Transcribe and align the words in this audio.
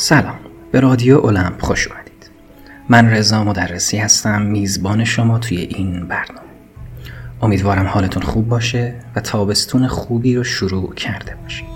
سلام. 0.00 0.38
به 0.72 0.80
رادیو 0.80 1.18
اولمپ 1.18 1.62
خوش 1.62 1.88
اومدید. 1.88 2.30
من 2.88 3.10
رضا 3.10 3.44
مدرسی 3.44 3.98
هستم 3.98 4.42
میزبان 4.42 5.04
شما 5.04 5.38
توی 5.38 5.56
این 5.56 6.06
برنامه. 6.08 6.48
امیدوارم 7.42 7.86
حالتون 7.86 8.22
خوب 8.22 8.48
باشه 8.48 8.94
و 9.16 9.20
تابستون 9.20 9.86
خوبی 9.86 10.36
رو 10.36 10.44
شروع 10.44 10.94
کرده 10.94 11.36
باشید. 11.42 11.66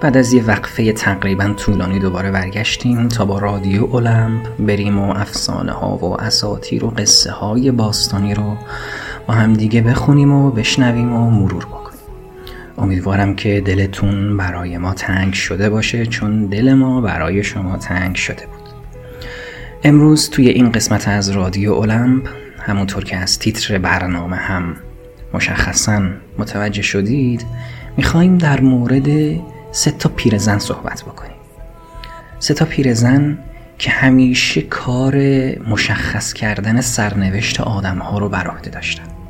بعد 0.00 0.16
از 0.16 0.32
یه 0.32 0.44
وقفه 0.44 0.92
تقریبا 0.92 1.54
طولانی 1.56 1.98
دوباره 1.98 2.30
برگشتیم 2.30 3.08
تا 3.08 3.24
با 3.24 3.38
رادیو 3.38 3.84
اولمپ 3.84 4.48
بریم 4.58 4.98
و 4.98 5.10
افسانه 5.16 5.72
ها 5.72 5.96
و 5.96 6.20
اساطیر 6.20 6.84
و 6.84 6.88
قصه 6.88 7.32
های 7.32 7.70
باستانی 7.70 8.34
رو 8.34 8.56
با 9.26 9.34
هم 9.34 9.52
دیگه 9.52 9.82
بخونیم 9.82 10.32
و 10.32 10.50
بشنویم 10.50 11.12
و 11.12 11.30
مرور 11.30 11.64
کنیم. 11.64 11.81
امیدوارم 12.82 13.34
که 13.34 13.60
دلتون 13.60 14.36
برای 14.36 14.78
ما 14.78 14.94
تنگ 14.94 15.32
شده 15.32 15.70
باشه 15.70 16.06
چون 16.06 16.46
دل 16.46 16.74
ما 16.74 17.00
برای 17.00 17.44
شما 17.44 17.76
تنگ 17.76 18.16
شده 18.16 18.46
بود. 18.46 18.68
امروز 19.84 20.30
توی 20.30 20.48
این 20.48 20.72
قسمت 20.72 21.08
از 21.08 21.30
رادیو 21.30 21.72
اولمپ 21.72 22.28
همونطور 22.58 23.04
که 23.04 23.16
از 23.16 23.38
تیتر 23.38 23.78
برنامه 23.78 24.36
هم 24.36 24.76
مشخصا 25.34 26.02
متوجه 26.38 26.82
شدید 26.82 27.46
می‌خوایم 27.96 28.38
در 28.38 28.60
مورد 28.60 29.08
سه 29.72 29.90
تا 29.90 30.08
پیرزن 30.08 30.58
صحبت 30.58 31.02
بکنیم. 31.02 31.36
سه 32.38 32.54
تا 32.54 32.64
پیرزن 32.64 33.38
که 33.78 33.90
همیشه 33.90 34.62
کار 34.62 35.16
مشخص 35.68 36.32
کردن 36.32 36.80
سرنوشت 36.80 37.60
آدم 37.60 37.98
ها 37.98 38.18
رو 38.18 38.28
بر 38.28 38.46
عهده 38.46 38.70
داشتن. 38.70 39.21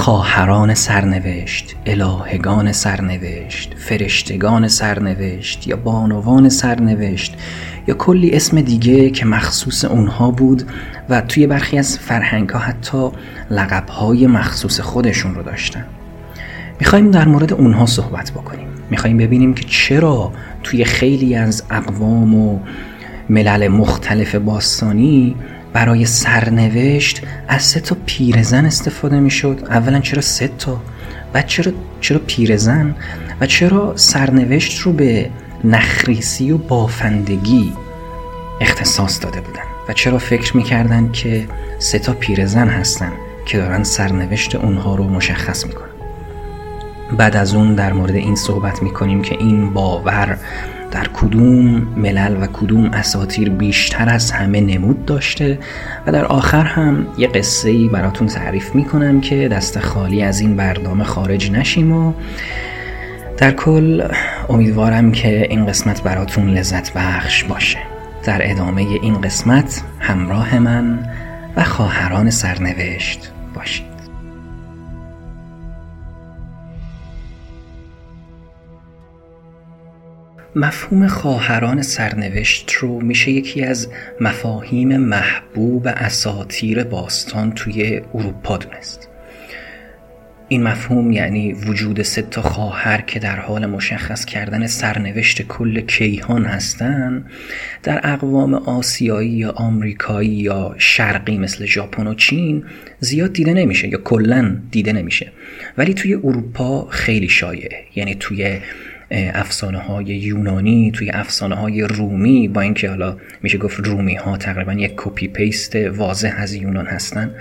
خواهران 0.00 0.74
سرنوشت 0.74 1.76
الهگان 1.86 2.72
سرنوشت 2.72 3.74
فرشتگان 3.76 4.68
سرنوشت 4.68 5.66
یا 5.66 5.76
بانوان 5.76 6.48
سرنوشت 6.48 7.34
یا 7.86 7.94
کلی 7.94 8.30
اسم 8.30 8.60
دیگه 8.60 9.10
که 9.10 9.26
مخصوص 9.26 9.84
اونها 9.84 10.30
بود 10.30 10.62
و 11.08 11.20
توی 11.20 11.46
برخی 11.46 11.78
از 11.78 11.98
فرهنگ 11.98 12.50
ها 12.50 12.58
حتی 12.58 13.10
لقب 13.50 13.88
های 13.88 14.26
مخصوص 14.26 14.80
خودشون 14.80 15.34
رو 15.34 15.42
داشتن. 15.42 15.84
می‌خوایم 16.80 17.10
در 17.10 17.28
مورد 17.28 17.52
اونها 17.52 17.86
صحبت 17.86 18.30
بکنیم. 18.30 18.68
می‌خوایم 18.90 19.16
ببینیم 19.16 19.54
که 19.54 19.64
چرا 19.64 20.32
توی 20.62 20.84
خیلی 20.84 21.34
از 21.34 21.62
اقوام 21.70 22.34
و 22.34 22.58
ملل 23.30 23.68
مختلف 23.68 24.34
باستانی 24.34 25.36
برای 25.72 26.06
سرنوشت 26.06 27.22
از 27.48 27.62
سه 27.62 27.80
تا 27.80 27.96
پیرزن 28.06 28.66
استفاده 28.66 29.20
می‌شد. 29.20 29.66
اولا 29.70 30.00
چرا 30.00 30.20
سه 30.20 30.48
تا؟ 30.58 30.80
و 31.34 31.42
چرا 31.42 31.72
چرا 32.00 32.18
پیرزن؟ 32.26 32.94
و 33.40 33.46
چرا 33.46 33.96
سرنوشت 33.96 34.78
رو 34.78 34.92
به 34.92 35.30
نخریسی 35.64 36.50
و 36.50 36.58
بافندگی 36.58 37.72
اختصاص 38.60 39.22
داده 39.22 39.40
بودن؟ 39.40 39.62
و 39.88 39.92
چرا 39.92 40.18
فکر 40.18 40.56
می‌کردن 40.56 41.12
که 41.12 41.48
سه 41.78 41.98
تا 41.98 42.12
پیرزن 42.12 42.68
هستن 42.68 43.12
که 43.46 43.58
دارن 43.58 43.82
سرنوشت 43.82 44.54
اونها 44.54 44.94
رو 44.94 45.04
مشخص 45.04 45.66
می‌کنن؟ 45.66 45.89
بعد 47.18 47.36
از 47.36 47.54
اون 47.54 47.74
در 47.74 47.92
مورد 47.92 48.14
این 48.14 48.36
صحبت 48.36 48.82
می‌کنیم 48.82 49.22
که 49.22 49.36
این 49.38 49.72
باور 49.72 50.38
در 50.90 51.08
کدوم 51.14 51.64
ملل 51.96 52.42
و 52.42 52.46
کدوم 52.46 52.84
اساتیر 52.84 53.50
بیشتر 53.50 54.08
از 54.08 54.30
همه 54.30 54.60
نمود 54.60 55.04
داشته 55.04 55.58
و 56.06 56.12
در 56.12 56.24
آخر 56.24 56.64
هم 56.64 57.06
یه 57.18 57.26
قصه 57.26 57.70
ای 57.70 57.88
براتون 57.88 58.26
تعریف 58.26 58.74
می‌کنم 58.74 59.20
که 59.20 59.48
دست 59.48 59.78
خالی 59.78 60.22
از 60.22 60.40
این 60.40 60.56
برنامه 60.56 61.04
خارج 61.04 61.50
نشیم 61.50 61.92
و 61.92 62.12
در 63.36 63.50
کل 63.50 64.08
امیدوارم 64.48 65.12
که 65.12 65.46
این 65.50 65.66
قسمت 65.66 66.02
براتون 66.02 66.50
لذت 66.50 66.92
بخش 66.92 67.44
باشه. 67.44 67.78
در 68.24 68.50
ادامه 68.50 68.80
این 69.02 69.20
قسمت 69.20 69.82
همراه 70.00 70.58
من 70.58 70.98
و 71.56 71.64
خواهران 71.64 72.30
سرنوشت 72.30 73.32
باشید. 73.54 73.89
مفهوم 80.56 81.06
خواهران 81.06 81.82
سرنوشت 81.82 82.72
رو 82.72 83.00
میشه 83.00 83.30
یکی 83.30 83.62
از 83.62 83.88
مفاهیم 84.20 84.96
محبوب 84.96 85.86
اساتیر 85.86 86.84
باستان 86.84 87.52
توی 87.52 88.00
اروپا 88.14 88.56
دونست. 88.56 89.08
این 90.48 90.62
مفهوم 90.62 91.12
یعنی 91.12 91.52
وجود 91.52 92.02
سه 92.02 92.22
تا 92.22 92.42
خواهر 92.42 93.00
که 93.00 93.18
در 93.18 93.36
حال 93.40 93.66
مشخص 93.66 94.24
کردن 94.24 94.66
سرنوشت 94.66 95.42
کل 95.42 95.80
کیهان 95.80 96.44
هستن 96.44 97.24
در 97.82 98.00
اقوام 98.04 98.54
آسیایی 98.54 99.30
یا 99.30 99.50
آمریکایی 99.50 100.30
یا 100.30 100.74
شرقی 100.78 101.38
مثل 101.38 101.66
ژاپن 101.66 102.06
و 102.06 102.14
چین 102.14 102.64
زیاد 103.00 103.32
دیده 103.32 103.54
نمیشه 103.54 103.88
یا 103.88 103.98
کلا 103.98 104.56
دیده 104.70 104.92
نمیشه. 104.92 105.32
ولی 105.78 105.94
توی 105.94 106.14
اروپا 106.14 106.86
خیلی 106.86 107.28
شایعه. 107.28 107.84
یعنی 107.94 108.14
توی 108.14 108.60
افسانه 109.10 109.78
های 109.78 110.06
یونانی 110.06 110.90
توی 110.94 111.10
افسانه 111.10 111.54
های 111.54 111.82
رومی 111.82 112.48
با 112.48 112.60
اینکه 112.60 112.88
حالا 112.88 113.16
میشه 113.42 113.58
گفت 113.58 113.80
رومی 113.80 114.14
ها 114.14 114.36
تقریبا 114.36 114.72
یک 114.72 114.92
copy 114.96 115.28
paste 115.28 115.76
واضح 115.76 116.34
از 116.36 116.54
یونان 116.54 116.86
هستن 116.86 117.34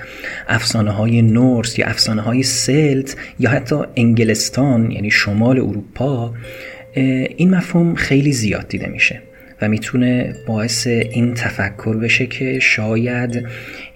افسانه 0.47 0.91
های 0.91 1.21
نورس 1.21 1.79
یا 1.79 1.87
افسانه 1.87 2.21
های 2.21 2.43
سلت 2.43 3.15
یا 3.39 3.49
حتی 3.49 3.75
انگلستان 3.95 4.91
یعنی 4.91 5.11
شمال 5.11 5.59
اروپا 5.59 6.33
این 7.37 7.49
مفهوم 7.49 7.95
خیلی 7.95 8.31
زیاد 8.31 8.67
دیده 8.67 8.87
میشه 8.87 9.21
و 9.61 9.69
می‌تونه 9.69 10.35
باعث 10.47 10.87
این 10.87 11.33
تفکر 11.33 11.97
بشه 11.97 12.25
که 12.25 12.59
شاید 12.59 13.47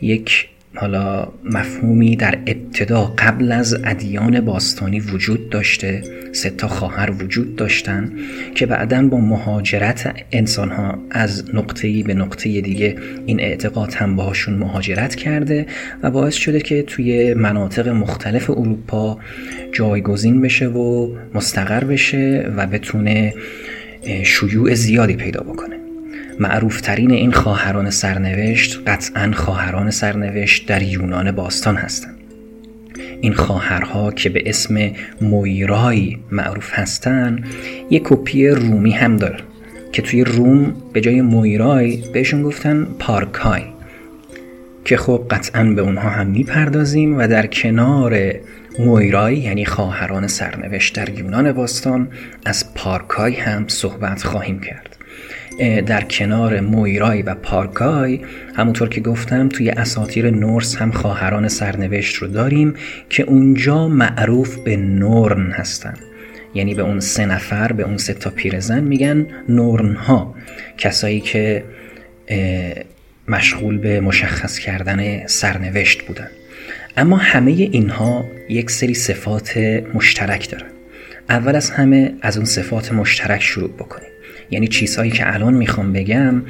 یک 0.01 0.47
حالا 0.75 1.27
مفهومی 1.43 2.15
در 2.15 2.37
ابتدا 2.47 3.13
قبل 3.17 3.51
از 3.51 3.77
ادیان 3.83 4.41
باستانی 4.41 4.99
وجود 4.99 5.49
داشته 5.49 6.03
سه 6.31 6.49
تا 6.49 6.67
خواهر 6.67 7.11
وجود 7.11 7.55
داشتن 7.55 8.11
که 8.55 8.65
بعدا 8.65 9.07
با 9.07 9.17
مهاجرت 9.17 10.15
انسان 10.31 10.69
ها 10.69 10.97
از 11.11 11.55
نقطه‌ای 11.55 12.03
به 12.03 12.13
نقطه 12.13 12.61
دیگه 12.61 12.95
این 13.25 13.39
اعتقاد 13.39 13.93
هم 13.93 14.15
باهاشون 14.15 14.53
مهاجرت 14.53 15.15
کرده 15.15 15.65
و 16.03 16.11
باعث 16.11 16.33
شده 16.33 16.59
که 16.59 16.81
توی 16.81 17.33
مناطق 17.33 17.87
مختلف 17.87 18.49
اروپا 18.49 19.19
جایگزین 19.71 20.41
بشه 20.41 20.67
و 20.67 21.15
مستقر 21.33 21.83
بشه 21.83 22.51
و 22.57 22.67
بتونه 22.67 23.33
شیوع 24.23 24.73
زیادی 24.73 25.15
پیدا 25.15 25.43
بکنه. 25.43 25.82
معروفترین 26.39 27.11
این 27.11 27.31
خواهران 27.31 27.89
سرنوشت 27.89 28.81
قطعا 28.87 29.31
خواهران 29.35 29.91
سرنوشت 29.91 30.67
در 30.67 30.83
یونان 30.83 31.31
باستان 31.31 31.75
هستند. 31.75 32.15
این 33.21 33.33
خواهرها 33.33 34.11
که 34.11 34.29
به 34.29 34.43
اسم 34.45 34.91
مویرای 35.21 36.17
معروف 36.31 36.69
هستند 36.73 37.45
یک 37.89 38.03
کپی 38.03 38.47
رومی 38.47 38.91
هم 38.91 39.17
داره 39.17 39.39
که 39.91 40.01
توی 40.01 40.23
روم 40.23 40.75
به 40.93 41.01
جای 41.01 41.21
مویرای 41.21 42.03
بهشون 42.13 42.43
گفتن 42.43 42.87
پارکای 42.99 43.63
که 44.85 44.97
خب 44.97 45.25
قطعا 45.29 45.63
به 45.63 45.81
اونها 45.81 46.09
هم 46.09 46.27
می‌پردازیم 46.27 47.17
و 47.17 47.27
در 47.27 47.47
کنار 47.47 48.33
مویرای 48.79 49.37
یعنی 49.37 49.65
خواهران 49.65 50.27
سرنوشت 50.27 50.95
در 50.95 51.09
یونان 51.09 51.51
باستان 51.51 52.07
از 52.45 52.73
پارکای 52.73 53.33
هم 53.33 53.67
صحبت 53.67 54.23
خواهیم 54.23 54.59
کرد. 54.59 54.97
در 55.59 56.01
کنار 56.01 56.59
مویرای 56.59 57.21
و 57.21 57.35
پارکای. 57.35 58.19
همونطور 58.55 58.89
که 58.89 59.01
گفتم 59.01 59.49
توی 59.49 59.69
اساطیر 59.69 60.29
نورس 60.29 60.75
هم 60.75 60.91
خواهران 60.91 61.47
سرنوشت 61.47 62.15
رو 62.15 62.27
داریم 62.27 62.73
که 63.09 63.23
اونجا 63.23 63.87
معروف 63.87 64.57
به 64.57 64.77
نورن 64.77 65.51
هستن. 65.51 65.93
یعنی 66.55 66.73
به 66.73 66.81
اون 66.81 66.99
سه 66.99 67.25
نفر 67.25 67.71
به 67.71 67.83
اون 67.83 67.97
سه 67.97 68.13
تا 68.13 68.29
پیرزن 68.29 68.83
میگن 68.83 69.27
نورن 69.49 69.95
ها 69.95 70.35
کسایی 70.77 71.19
که 71.19 71.63
مشغول 73.27 73.77
به 73.77 73.99
مشخص 73.99 74.59
کردن 74.59 75.27
سرنوشت 75.27 76.01
بودن. 76.01 76.29
اما 76.97 77.17
همه 77.17 77.51
اینها 77.51 78.25
یک 78.49 78.71
سری 78.71 78.93
صفات 78.93 79.57
مشترک 79.93 80.49
دارن. 80.49 80.69
اول 81.29 81.55
از 81.55 81.69
همه 81.69 82.13
از 82.21 82.37
اون 82.37 82.45
صفات 82.45 82.93
مشترک 82.93 83.41
شروع 83.41 83.69
بکنیم. 83.69 84.12
یعنی 84.49 84.67
چیزهایی 84.67 85.11
که 85.11 85.33
الان 85.33 85.53
می‌خوام 85.53 85.93
بگم 85.93 86.41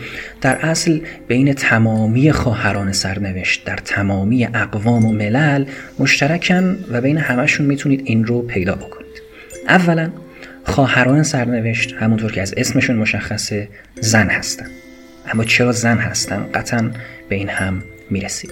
در 0.42 0.56
اصل 0.56 1.00
بین 1.28 1.54
تمامی 1.54 2.32
خواهران 2.32 2.92
سرنوشت 2.92 3.66
در 3.66 3.76
تمامی 3.76 4.46
اقوام 4.46 5.06
و 5.06 5.12
ملل 5.12 5.66
مشترکن 6.00 6.78
و 6.92 7.02
بین 7.02 7.18
همشون 7.18 7.66
می‌تونید 7.66 8.02
این 8.06 8.26
رو 8.26 8.42
پیدا 8.42 8.76
بکنید. 8.76 9.22
اولا 9.68 10.10
خواهران 10.64 11.24
سرنوشت 11.24 11.94
همونطور 11.94 12.32
که 12.32 12.42
از 12.42 12.54
اسمشون 12.58 12.96
مشخصه 12.96 13.68
زن 14.02 14.30
هستن. 14.30 14.68
اما 15.34 15.44
چرا 15.44 15.72
زن 15.72 15.98
هستن؟ 15.98 16.46
قطعا 16.54 16.92
به 17.30 17.36
این 17.36 17.50
هم 17.50 17.84
می‌رسید 18.10 18.52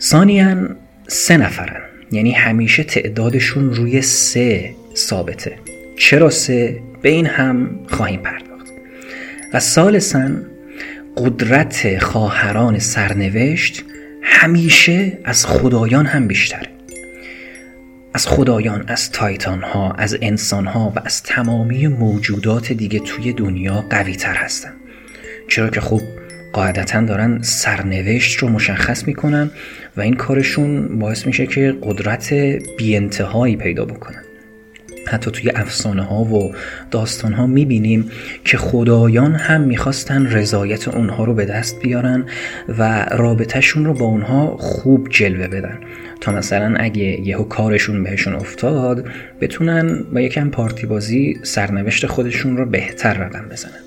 ثانیا 0.00 0.68
سه 1.08 1.36
نفرن. 1.36 1.80
یعنی 2.12 2.32
همیشه 2.32 2.82
تعدادشون 2.82 3.74
روی 3.74 4.02
سه 4.02 4.74
ثابته. 4.96 5.52
چرا 5.98 6.30
سه؟ 6.30 6.80
به 7.06 7.12
این 7.12 7.26
هم 7.26 7.70
خواهیم 7.88 8.20
پرداخت. 8.20 8.66
و 9.52 9.60
سالسا 9.60 10.28
قدرت 11.16 11.98
خواهران 11.98 12.78
سرنوشت 12.78 13.84
همیشه 14.22 15.18
از 15.24 15.46
خدایان 15.46 16.06
هم 16.06 16.28
بیشتره. 16.28 16.68
از 18.14 18.26
خدایان 18.26 18.84
از 18.88 19.12
تایتان 19.12 19.62
ها 19.62 19.92
از 19.92 20.16
انسان 20.22 20.66
ها 20.66 20.92
و 20.96 21.00
از 21.04 21.22
تمامی 21.22 21.88
موجودات 21.88 22.72
دیگه 22.72 22.98
توی 22.98 23.32
دنیا 23.32 23.84
قوی 23.90 24.16
تر 24.16 24.34
هستن. 24.34 24.72
چرا 25.48 25.70
که 25.70 25.80
خب 25.80 26.00
قاعدتا 26.52 27.00
دارن 27.00 27.42
سرنوشت 27.42 28.38
رو 28.38 28.48
مشخص 28.48 29.06
می‌کنن 29.06 29.50
و 29.96 30.00
این 30.00 30.14
کارشون 30.14 30.98
باعث 30.98 31.26
میشه 31.26 31.46
که 31.46 31.74
قدرت 31.82 32.32
بی 32.78 32.96
انتهایی 32.96 33.56
پیدا 33.56 33.84
بکنن. 33.84 34.25
حتی 35.08 35.30
توی 35.30 35.50
افسانه 35.50 36.02
ها 36.02 36.24
و 36.24 36.54
داستان 36.90 37.32
ها 37.32 37.46
می‌بینیم 37.46 38.10
که 38.44 38.56
خدایان 38.56 39.34
هم 39.34 39.60
می‌خواستن 39.60 40.26
رضایت 40.26 40.88
اونها 40.88 41.24
رو 41.24 41.34
به 41.34 41.44
دست 41.44 41.80
بیارن 41.80 42.24
و 42.78 43.06
رابطهشون 43.12 43.84
رو 43.84 43.94
با 43.94 44.04
اونها 44.04 44.56
خوب 44.56 45.08
جلوه 45.10 45.46
بدن. 45.46 45.78
تا 46.20 46.32
مثلا 46.32 46.76
اگه 46.76 47.02
یهو 47.02 47.44
کارشون 47.44 48.02
بهشون 48.02 48.34
افتاد 48.34 49.04
بتونن 49.40 50.04
با 50.12 50.20
یکم 50.20 50.50
پارتی 50.50 50.86
بازی 50.86 51.38
سرنوشت 51.42 52.06
خودشون 52.06 52.56
رو 52.56 52.66
بهتر 52.66 53.14
رقم 53.14 53.48
بزنن. 53.50 53.80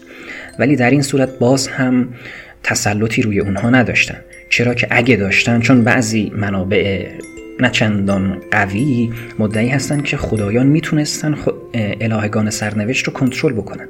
ولی 0.59 0.75
در 0.75 0.89
این 0.89 1.01
صورت 1.01 1.39
باز 1.39 1.67
هم 1.67 2.09
تسلطی 2.63 3.21
روی 3.21 3.39
اونها 3.39 3.69
نداشتن. 3.69 4.17
چرا 4.49 4.73
که 4.73 4.87
اگه 4.89 5.15
داشتن 5.15 5.59
چون 5.59 5.83
بعضی 5.83 6.31
منابع 6.35 7.07
نه 7.59 7.69
چندان 7.69 8.37
قوی 8.51 9.09
مدعی 9.39 9.67
هستند 9.67 10.03
که 10.03 10.17
خدایان 10.17 10.67
می‌تونستن 10.67 11.35
خود 11.35 11.55
الهگان 12.01 12.49
سرنوشت 12.49 13.07
رو 13.07 13.13
کنترل 13.13 13.53
بکنن. 13.53 13.87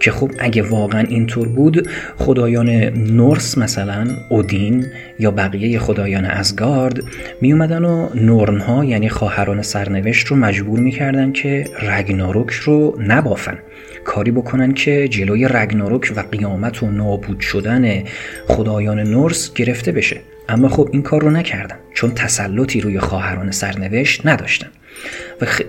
که 0.00 0.10
خب 0.10 0.30
اگه 0.38 0.62
واقعا 0.62 1.00
اینطور 1.00 1.48
بود 1.48 1.88
خدایان 2.16 2.70
نورس 2.94 3.58
مثلا 3.58 4.06
اودین 4.28 4.86
یا 5.18 5.30
بقیه 5.30 5.78
خدایان 5.78 6.24
ازگارد 6.24 7.02
می 7.40 7.52
اومدن 7.52 7.84
و 7.84 8.08
نورنها 8.14 8.84
یعنی 8.84 9.08
خواهران 9.08 9.62
سرنوشت 9.62 10.26
رو 10.26 10.36
مجبور 10.36 10.80
می‌کردن 10.80 11.32
که 11.32 11.64
رگناروک 11.82 12.50
رو 12.50 12.98
نبافن. 13.00 13.58
کاری 14.04 14.30
بکنن 14.30 14.72
که 14.72 15.08
جلوی 15.08 15.48
رگناروک 15.48 16.12
و 16.16 16.20
قیامت 16.20 16.82
و 16.82 16.90
نابود 16.90 17.40
شدن 17.40 18.02
خدایان 18.46 19.00
نورس 19.00 19.54
گرفته 19.54 19.92
بشه. 19.92 20.20
اما 20.48 20.68
خب 20.68 20.88
این 20.92 21.02
کار 21.02 21.22
رو 21.22 21.30
نکردن 21.30 21.76
چون 21.94 22.10
تسلطی 22.14 22.80
روی 22.80 23.00
خواهران 23.00 23.50
سرنوشت 23.50 24.26
نداشتن 24.26 24.68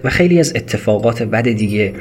و 0.04 0.10
خیلی 0.10 0.39
از 0.39 0.56
اتفاقات 0.56 1.24
بد 1.24 1.50
دیگه 1.50 1.94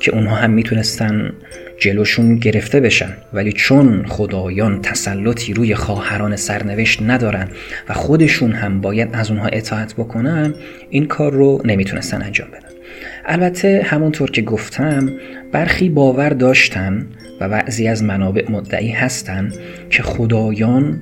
که 0.00 0.14
اونها 0.14 0.36
هم 0.36 0.50
می‌تونستن 0.50 1.32
جلوشون 1.78 2.36
گرفته 2.36 2.80
بشن. 2.80 3.12
ولی 3.32 3.52
چون 3.52 4.06
خدایان 4.08 4.82
تسلطی 4.82 5.54
روی 5.54 5.74
خواهران 5.74 6.36
سرنوشت 6.36 7.02
ندارن 7.02 7.48
و 7.88 7.92
خودشون 7.92 8.52
هم 8.52 8.80
باید 8.80 9.08
از 9.12 9.30
اونها 9.30 9.46
اطاعت 9.46 9.94
بکنن 9.94 10.54
این 10.90 11.06
کار 11.06 11.32
رو 11.32 11.62
نمی‌تونستن 11.64 12.22
انجام 12.22 12.48
بدن. 12.48 12.68
البته 13.24 13.86
همونطور 13.86 14.30
که 14.30 14.42
گفتم 14.42 15.10
برخی 15.52 15.88
باور 15.88 16.28
داشتن 16.28 17.06
و 17.40 17.48
بعضی 17.48 17.88
از 17.88 18.04
منابع 18.04 18.50
مدعی 18.50 18.90
هستن 18.90 19.52
که 19.90 20.02
خدایان 20.02 21.00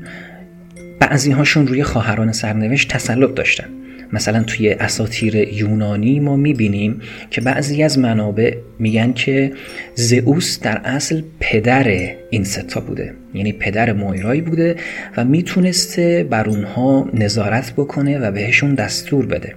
بعضی 1.00 1.30
هاشون 1.30 1.66
روی 1.66 1.82
خواهران 1.82 2.32
سرنوشت 2.32 2.88
تسلط 2.88 3.34
داشتن. 3.34 3.68
مثلا 4.12 4.42
توی 4.42 4.70
اساتیر 4.70 5.34
یونانی 5.34 6.20
ما 6.20 6.36
می‌بینیم 6.36 7.00
که 7.30 7.40
بعضی 7.40 7.82
از 7.82 7.98
منابع 7.98 8.54
میگن 8.78 9.12
که 9.12 9.52
زئوس 9.94 10.60
در 10.60 10.80
اصل 10.84 11.22
پدر 11.40 12.12
این 12.30 12.44
ستا 12.44 12.80
بوده. 12.80 13.14
یعنی 13.34 13.52
پدر 13.52 13.92
مویرایی 13.92 14.40
بوده 14.40 14.76
و 15.16 15.24
می‌تونسته 15.24 16.26
بر 16.30 16.48
اونها 16.48 17.10
نظارت 17.14 17.72
بکنه 17.72 18.18
و 18.18 18.30
بهشون 18.30 18.74
دستور 18.74 19.26
بده. 19.26 19.54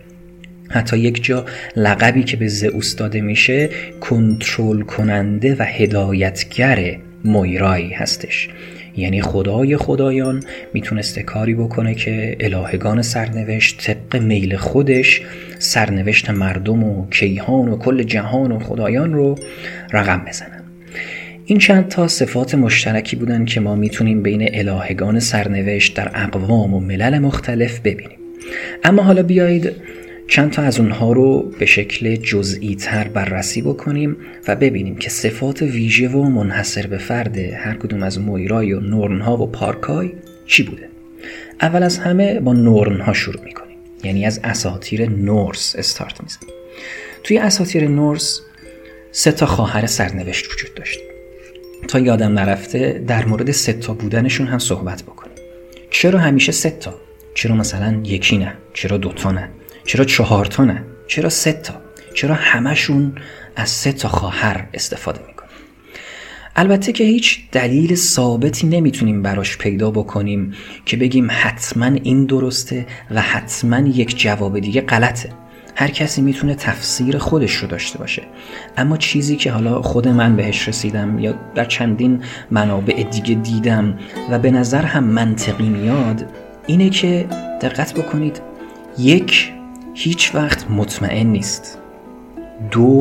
حتی 0.70 0.98
یک 0.98 1.24
جا 1.24 1.46
لقبی 1.76 2.24
که 2.24 2.38
به 2.38 2.48
زئوس 2.48 2.96
داده 2.96 3.22
میشه 3.22 3.70
کنترل 4.02 4.82
کننده 4.82 5.56
و 5.60 5.64
هدایتگر 5.64 6.96
مویرایی 7.26 7.90
هستش. 7.90 8.50
یعنی 8.98 9.22
خدای 9.22 9.78
خدایان 9.78 10.44
می‌تونسته 10.74 11.24
کاری 11.24 11.54
بکنه 11.54 11.96
که 11.96 12.38
الهگان 12.40 13.02
سرنوشت 13.02 13.82
طبق 13.82 14.22
میل 14.22 14.56
خودش 14.56 15.22
سرنوشت 15.60 16.30
مردم 16.30 16.84
و 16.84 17.08
کیهان 17.10 17.70
و 17.70 17.78
کل 17.78 18.04
جهان 18.04 18.52
و 18.52 18.60
خدایان 18.60 19.14
رو 19.14 19.36
رقم 19.92 20.26
بزنن. 20.28 20.64
این 21.46 21.60
چند 21.60 21.88
تا 21.88 22.08
صفات 22.08 22.56
مشترکی 22.56 23.16
بودن 23.16 23.46
که 23.46 23.60
ما 23.60 23.76
می‌تونیم 23.76 24.24
بین 24.24 24.50
الهگان 24.54 25.20
سرنوشت 25.20 25.98
در 25.98 26.12
اقوام 26.14 26.74
و 26.74 26.80
ملل 26.80 27.20
مختلف 27.20 27.80
ببینیم. 27.80 28.18
اما 28.84 29.04
حالا 29.04 29.24
بیایید 29.24 29.72
چند 30.28 30.52
تا 30.52 30.62
از 30.62 30.80
اونها 30.80 31.14
رو 31.14 31.52
به 31.60 31.66
شکل 31.66 32.16
جزئی 32.16 32.76
تر 32.76 33.08
بررسی 33.08 33.62
بکنیم 33.62 34.18
و 34.48 34.56
ببینیم 34.56 34.96
که 34.96 35.10
صفات 35.10 35.62
ویژه 35.62 36.08
و 36.10 36.24
منحصر 36.24 36.88
به 36.88 36.98
فرد 36.98 37.38
هر 37.38 37.74
کدوم 37.74 38.04
از 38.04 38.20
مویرای 38.20 38.74
و 38.74 38.80
نورنها 38.80 39.38
و 39.38 39.48
پارکای 39.48 40.14
چی 40.46 40.64
بوده؟ 40.64 40.90
اول 41.62 41.84
از 41.84 41.98
همه 41.98 42.40
با 42.40 42.54
نورنها 42.54 43.14
شروع 43.14 43.44
می‌کنیم. 43.44 43.78
یعنی 44.04 44.26
از 44.26 44.40
اساتیر 44.44 45.10
نورس 45.10 45.76
استارت 45.78 46.22
می‌زنیم. 46.24 46.54
توی 47.24 47.38
اساتیر 47.38 47.88
نورس 47.88 48.42
سه 49.12 49.32
تا 49.32 49.46
خواهر 49.46 49.86
سرنوشت 49.86 50.54
وجود 50.54 50.74
داشت. 50.74 51.00
تا 51.88 52.00
یادم 52.00 52.34
نرفته 52.34 53.04
در 53.08 53.26
مورد 53.26 53.52
سه 53.52 53.74
تا 53.74 53.94
بودنشون 53.94 54.48
هم 54.48 54.60
صحبت 54.60 55.04
بکنیم. 55.04 55.36
چرا 55.90 56.20
همیشه 56.20 56.52
سه 56.52 56.70
تا؟ 56.70 56.94
چرا 57.34 57.56
مثلا 57.56 58.02
یکی 58.04 58.38
نه؟ 58.38 58.54
چرا 58.74 58.98
دوتا 58.98 59.32
نه؟ 59.32 59.50
چرا 59.86 60.06
چهار 60.06 60.46
تا 60.46 60.66
نه 60.66 60.84
چرا 61.08 61.30
سه 61.30 61.54
تا؟ 61.54 61.74
چرا 62.14 62.36
همشون 62.36 63.16
از 63.56 63.70
سه 63.70 63.92
تا 63.92 64.08
خواهر 64.08 64.68
استفاده 64.74 65.20
می‌کنن؟ 65.28 65.50
البته 66.56 66.92
که 66.92 67.04
هیچ 67.04 67.40
دلیل 67.52 67.96
ثابتی 67.96 68.68
نمی‌تونیم 68.68 69.22
براش 69.22 69.58
پیدا 69.58 69.92
بکنیم 69.92 70.54
که 70.86 70.98
بگیم 70.98 71.28
حتما 71.32 71.86
این 71.86 72.26
درسته 72.26 72.86
و 73.12 73.22
حتما 73.22 73.80
یک 73.80 74.18
جواب 74.18 74.60
دیگه 74.60 74.82
غلطه. 74.82 75.30
هر 75.76 75.88
کسی 75.88 76.22
می‌تونه 76.22 76.56
تفسیر 76.56 77.18
خودش 77.18 77.56
رو 77.56 77.68
داشته 77.68 78.00
باشه. 78.00 78.22
اما 78.78 78.98
چیزی 78.98 79.36
که 79.36 79.52
حالا 79.52 79.82
خود 79.82 80.08
من 80.08 80.36
بهش 80.36 80.68
رسیدم 80.68 81.20
یا 81.20 81.34
در 81.56 81.66
چندین 81.66 82.24
منابع 82.52 83.04
دیگه 83.04 83.36
دیدم 83.36 84.00
و 84.30 84.40
به 84.40 84.52
نظر 84.52 84.82
هم 84.82 85.04
منطقی 85.04 85.70
میاد 85.70 86.26
اینه 86.68 86.90
که 86.90 87.26
دقت 87.62 87.94
بکنید 87.94 88.42
یک 88.98 89.52
هیچ 89.94 90.36
وقت 90.36 90.72
مطمئن 90.72 91.28
نیست. 91.28 91.80
دو 92.72 93.00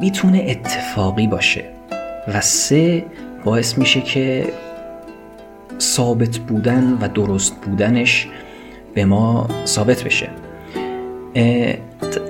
می‌تونه 0.00 0.46
اتفاقی 0.48 1.26
باشه. 1.26 1.64
و 2.28 2.40
سه 2.40 3.04
باعث 3.44 3.78
میشه 3.78 4.00
که 4.00 4.52
ثابت 5.80 6.38
بودن 6.38 6.98
و 7.00 7.08
درست 7.08 7.56
بودنش 7.60 8.28
به 8.94 9.04
ما 9.04 9.48
ثابت 9.66 10.04
بشه. 10.04 10.28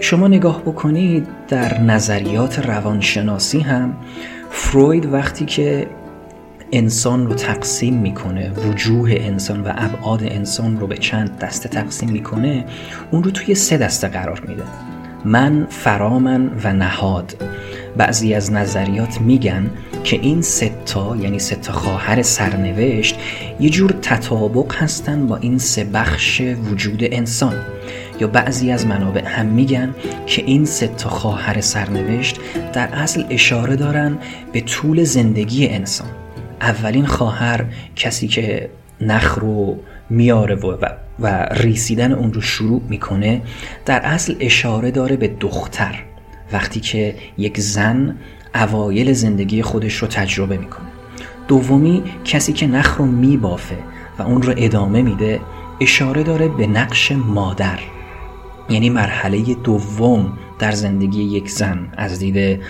شما 0.01 0.29
نگاه 0.29 0.63
بکنید 0.63 1.27
در 1.49 1.81
نظریات 1.81 2.59
روانشناسی 2.59 3.61
هم 3.61 3.97
فروید 4.51 5.13
وقتی 5.13 5.45
که 5.45 5.87
انسان 6.73 7.27
رو 7.27 7.35
تقسیم 7.35 7.95
می‌کنه 7.95 8.51
وجوه 8.51 9.11
انسان 9.21 9.61
و 9.61 9.73
ابعاد 9.77 10.23
انسان 10.23 10.81
رو 10.81 10.87
به 10.87 10.97
چند 10.97 11.39
دسته 11.39 11.69
تقسیم 11.69 12.11
می‌کنه 12.11 12.65
اون 13.11 13.23
رو 13.23 13.31
توی 13.31 13.55
سه 13.55 13.77
دسته 13.77 14.09
قرار 14.09 14.43
میده. 14.49 14.63
من 15.25 15.67
فرامن 15.71 16.51
و 16.65 16.73
نهاد. 16.73 17.37
بعضی 17.97 18.35
از 18.35 18.53
نظریات 18.53 19.21
میگن 19.21 19.71
که 20.05 20.17
این 20.17 20.43
ستا 20.43 21.17
یعنی 21.17 21.39
ستا 21.39 21.73
خواهر 21.73 22.23
سرنوشت 22.23 23.19
یه 23.61 23.71
جور 23.71 23.91
تطابق 24.03 24.75
هستن 24.75 25.27
با 25.27 25.37
این 25.37 25.59
سه 25.59 25.85
بخش 25.85 26.41
وجود 26.41 27.01
انسان. 27.03 27.55
یا 28.21 28.27
بعضی 28.27 28.71
از 28.71 28.87
منابع 28.87 29.25
هم 29.27 29.47
میگن 29.47 29.95
که 30.27 30.43
این 30.47 30.65
ستا 30.65 31.09
خواهر 31.09 31.61
سرنوشت 31.61 32.39
در 32.73 32.89
اصل 32.89 33.25
اشاره 33.31 33.77
دارن 33.77 34.19
به 34.53 34.61
طول 34.61 35.05
زندگی 35.05 35.69
انسان. 35.69 36.22
اولین 36.63 37.07
خواهر 37.07 37.65
کسی 37.97 38.29
که 38.29 38.71
نخ 39.01 39.39
رو 39.39 39.79
میاره 40.11 40.55
و, 40.55 40.77
و 41.21 41.47
ریسیدن 41.51 42.13
اون 42.13 42.33
رو 42.33 42.41
شروع 42.41 42.83
می‌کنه 42.89 43.43
در 43.87 44.01
اصل 44.01 44.35
اشاره 44.41 44.91
داره 44.91 45.17
به 45.17 45.29
دختر 45.29 46.03
وقتی 46.53 46.81
که 46.81 47.15
یک 47.39 47.61
زن 47.61 48.17
اوایل 48.55 49.13
زندگی 49.13 49.63
خودش 49.63 49.95
رو 49.95 50.09
تجربه 50.09 50.57
می‌کنه. 50.57 50.89
دومی 51.49 52.03
کسی 52.25 52.53
که 52.53 52.67
نخ 52.67 52.97
رو 52.97 53.07
میبافه 53.07 53.79
و 54.19 54.23
اون 54.23 54.43
رو 54.43 54.55
ادامه 54.57 55.03
میده 55.03 55.41
اشاره 55.81 56.23
داره 56.23 56.49
به 56.49 56.67
نقش 56.67 57.13
مادر. 57.13 57.79
یعنی 58.69 58.91
مرحله 58.91 59.55
دوم 59.55 60.39
در 60.59 60.73
زندگی 60.73 61.23
یک 61.23 61.51
زن 61.51 61.89
از 61.97 62.19
دید 62.19 62.61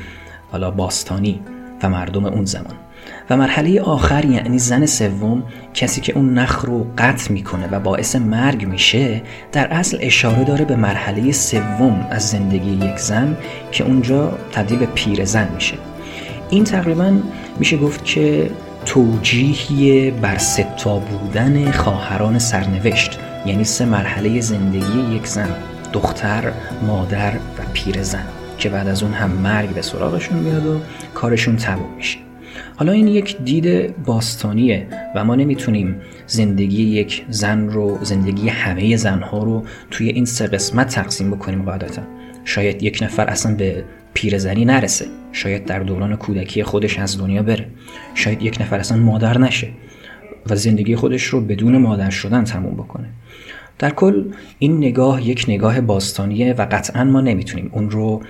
حالا 0.53 0.71
باستانی 0.71 1.41
و 1.83 1.89
مردم 1.89 2.25
اون 2.25 2.45
زمان. 2.45 2.82
و 3.31 3.37
مرحله 3.37 3.81
آخر 3.81 4.25
یعنی 4.25 4.59
زن 4.59 4.87
سوم 4.87 5.43
کسی 5.75 6.01
که 6.01 6.13
اون 6.13 6.39
نخ 6.39 6.65
رو 6.65 6.87
قطع 6.99 7.33
می‌کنه 7.33 7.69
و 7.69 7.81
باعث 7.81 8.17
مرگ 8.17 8.67
میشه 8.67 9.23
در 9.53 9.67
اصل 9.67 9.99
اشاره 10.01 10.45
داره 10.45 10.65
به 10.65 10.77
مرحله 10.77 11.33
سوم 11.33 12.07
از 12.11 12.29
زندگی 12.29 12.71
یک 12.71 12.99
زن 12.99 13.37
که 13.73 13.85
اونجا 13.85 14.39
تبدیل 14.53 14.79
به 14.79 14.87
پیر 14.87 15.25
زن 15.25 15.49
میشه. 15.55 15.75
این 16.51 16.65
تقریبا 16.65 17.13
میشه 17.59 17.77
گفت 17.77 18.05
که 18.05 18.51
توجیهی 18.87 20.11
بر 20.11 20.39
ستا 20.39 20.99
بودن 20.99 21.71
خواهران 21.71 22.39
سرنوشت 22.39 23.19
یعنی 23.47 23.65
سه 23.65 23.85
مرحله 23.85 24.41
زندگی 24.41 25.17
یک 25.17 25.27
زن 25.27 25.49
دختر، 25.93 26.53
مادر 26.87 27.33
و 27.35 27.63
پیر 27.73 28.03
زن 28.03 28.25
که 28.59 28.69
بعد 28.69 28.89
از 28.89 29.03
اون 29.03 29.13
هم 29.13 29.31
مرگ 29.31 29.69
به 29.69 29.83
سراغشون 29.83 30.39
میاد 30.39 30.67
و 30.67 30.81
کارشون 31.15 31.57
تموم 31.57 31.95
میشه. 31.97 32.19
حالا 32.77 32.93
این 32.93 33.09
یک 33.09 33.37
دید 33.45 33.97
باستانیه 34.05 34.87
و 35.15 35.25
ما 35.25 35.35
نمی‌تونیم 35.35 35.97
زندگی 36.27 36.83
یک 36.83 37.25
زن 37.29 37.69
رو 37.69 37.99
زندگی 38.03 38.49
همه 38.49 38.97
زنها 38.97 39.39
رو 39.39 39.63
توی 39.91 40.09
این 40.09 40.25
سه 40.25 40.47
قسمت 40.47 40.89
تقسیم 40.89 41.31
بکنیم 41.31 41.63
قاعدتا 41.63 42.03
شاید 42.45 42.83
یک 42.83 42.99
نفر 43.03 43.27
اصلا 43.27 43.55
به 43.55 43.85
پیرزنی 44.15 44.65
نرسه. 44.65 45.07
شاید 45.33 45.65
در 45.65 45.79
دوران 45.79 46.17
کودکی 46.17 46.63
خودش 46.63 46.99
از 46.99 47.19
دنیا 47.19 47.43
بره. 47.43 47.67
شاید 48.15 48.43
یک 48.43 48.61
نفر 48.61 48.79
اصلا 48.79 48.99
مادر 48.99 49.39
نشه 49.39 49.69
و 50.51 50.57
زندگی 50.57 50.97
خودش 50.97 51.23
رو 51.23 51.41
بدون 51.41 51.77
مادر 51.77 52.11
شدن 52.11 52.45
تموم 52.45 52.75
بکنه. 52.75 53.09
در 53.79 53.91
کل 53.91 54.25
این 54.59 54.77
نگاه 54.77 55.29
یک 55.29 55.45
نگاه 55.49 55.81
باستانیه 55.81 56.53
و 56.53 56.67
قطعا 56.71 57.05
ما 57.05 57.21
نمی‌تونیم 57.21 57.71
اون 57.73 57.91
رو 57.91 58.23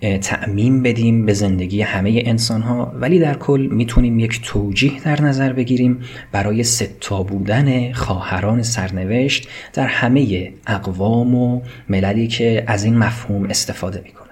تعمیم 0.00 0.82
بدیم 0.82 1.26
به 1.26 1.32
زندگی 1.32 1.82
همه 1.82 2.22
انسان 2.26 2.62
ها 2.62 2.92
ولی 3.00 3.18
در 3.18 3.34
کل 3.34 3.68
می‌تونیم 3.70 4.18
یک 4.18 4.40
توجیه 4.42 5.00
در 5.04 5.22
نظر 5.22 5.52
بگیریم 5.52 6.00
برای 6.32 6.62
ستا 6.62 7.22
بودن 7.22 7.92
خواهران 7.92 8.62
سرنوشت 8.62 9.48
در 9.72 9.86
همه 9.86 10.52
اقوام 10.66 11.34
و 11.34 11.60
مللی 11.88 12.28
که 12.28 12.64
از 12.66 12.84
این 12.84 12.98
مفهوم 12.98 13.44
استفاده 13.44 14.00
می‌کنن. 14.04 14.28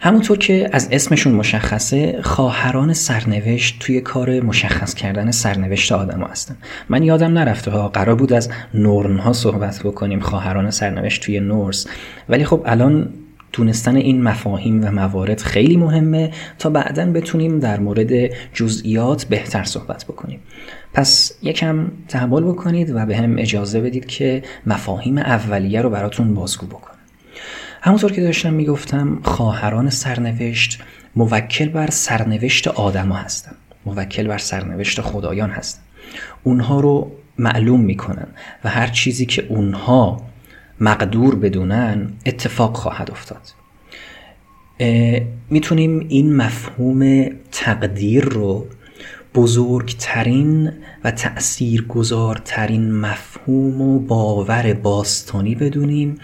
همونطور 0.00 0.38
که 0.38 0.68
از 0.72 0.88
اسمشون 0.92 1.32
مشخصه 1.32 2.22
خواهران 2.22 2.92
سرنوشت 2.92 3.76
توی 3.80 4.00
کار 4.00 4.40
مشخص 4.40 4.94
کردن 4.94 5.30
سرنوشت 5.30 5.92
آدم 5.92 6.20
ها 6.20 6.26
هستن. 6.26 6.56
من 6.88 7.02
یادم 7.02 7.32
نرفته 7.32 7.70
ها 7.70 7.88
قرار 7.88 8.14
بود 8.14 8.32
از 8.32 8.50
نورن 8.74 9.18
ها 9.18 9.32
صحبت 9.32 9.80
بکنیم 9.84 10.20
خواهران 10.20 10.70
سرنوشت 10.70 11.22
توی 11.22 11.40
نورس. 11.40 11.86
ولی 12.28 12.44
خب 12.44 12.62
الان 12.66 13.08
دونستن 13.54 13.96
این 13.96 14.22
مفاهیم 14.22 14.84
و 14.84 14.90
موارد 14.90 15.40
خیلی 15.40 15.76
مهمه 15.76 16.30
تا 16.58 16.70
بعدا 16.70 17.06
بتونیم 17.06 17.58
در 17.58 17.80
مورد 17.80 18.10
جزئیات 18.52 19.24
بهتر 19.24 19.64
صحبت 19.64 20.04
بکنیم. 20.04 20.40
پس 20.94 21.32
یکم 21.42 21.90
تحمل 22.08 22.42
بکنید 22.42 22.90
و 22.90 23.06
به 23.06 23.16
هم 23.16 23.38
اجازه 23.38 23.80
بدید 23.80 24.06
که 24.06 24.42
مفاهیم 24.66 25.18
اولیه 25.18 25.82
رو 25.82 25.90
براتون 25.90 26.34
بازگو 26.34 26.66
بکنم. 26.66 26.94
همونطور 27.82 28.12
که 28.12 28.20
داشتم 28.20 28.52
می‌گفتم 28.52 29.18
خواهران 29.22 29.90
سرنوشت 29.90 30.82
موکل 31.16 31.68
بر 31.68 31.90
سرنوشت 31.90 32.68
آدما 32.68 33.14
هستن 33.14 33.52
موکل 33.86 34.26
بر 34.26 34.38
سرنوشت 34.38 35.00
خدایان 35.00 35.50
هستن 35.50 35.80
اونها 36.44 36.80
رو 36.80 37.10
معلوم 37.38 37.80
می‌کنن 37.80 38.26
و 38.64 38.68
هر 38.68 38.86
چیزی 38.86 39.26
که 39.26 39.46
اونها 39.48 40.22
مقدور 40.80 41.34
بدونن 41.34 42.12
اتفاق 42.26 42.76
خواهد 42.76 43.10
افتاد. 43.10 43.42
می‌تونیم 45.50 46.06
این 46.08 46.36
مفهوم 46.36 47.30
تقدیر 47.52 48.24
رو 48.24 48.66
بزرگترین 49.34 50.72
و 51.04 51.10
تأثیرگذارترین 51.10 52.92
مفهوم 52.92 53.80
و 53.80 53.98
باور 53.98 54.72
باستانی 54.74 55.54
بدونیم 55.54 56.18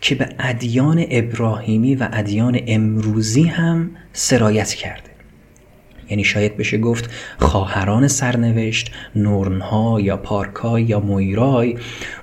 که 0.00 0.14
به 0.14 0.28
ادیان 0.38 1.04
ابراهیمی 1.10 1.94
و 1.94 2.08
ادیان 2.12 2.60
امروزی 2.66 3.42
هم 3.42 3.90
سرایت 4.12 4.74
کرده. 4.74 5.13
یعنی 6.10 6.24
شاید 6.24 6.56
بشه 6.56 6.78
گفت 6.78 7.10
خواهران 7.38 8.08
سرنوشت 8.08 8.90
نورنها 9.16 10.00
یا 10.00 10.16
پارکای 10.16 10.82
یا 10.82 11.00
مویرای 11.00 11.76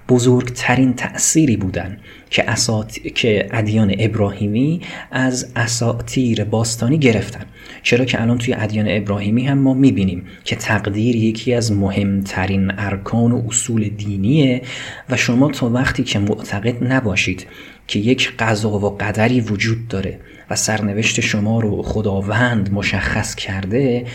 بزرگترین 0.09 0.93
تأثیری 0.93 1.57
بودن 1.57 1.97
که, 2.29 2.49
اسات... 2.49 2.99
که 3.15 3.49
ادیان 3.51 3.95
ابراهیمی 3.99 4.81
از 5.11 5.51
اساطیر 5.55 6.43
باستانی 6.43 6.97
گرفتن 6.97 7.45
چرا 7.83 8.05
که 8.05 8.21
الان 8.21 8.37
توی 8.37 8.53
ادیان 8.53 8.85
ابراهیمی 8.89 9.45
هم 9.45 9.57
ما 9.57 9.73
می‌بینیم 9.73 10.23
که 10.43 10.55
تقدیر 10.55 11.15
یکی 11.15 11.53
از 11.53 11.71
مهمترین 11.71 12.71
ارکان 12.77 13.31
و 13.31 13.41
اصول 13.47 13.89
دینیه 13.89 14.61
و 15.09 15.17
شما 15.17 15.51
تا 15.51 15.69
وقتی 15.69 16.03
که 16.03 16.19
معتقد 16.19 16.83
نباشید 16.83 17.47
که 17.87 17.99
یک 17.99 18.33
قضا 18.39 18.69
و 18.69 18.97
قدری 18.97 19.41
وجود 19.41 19.87
داره 19.87 20.19
و 20.51 20.55
سرنوشت 20.55 21.19
شما 21.19 21.59
رو 21.59 21.81
خداوند 21.81 22.73
مشخص 22.73 23.35
کرده 23.35 24.05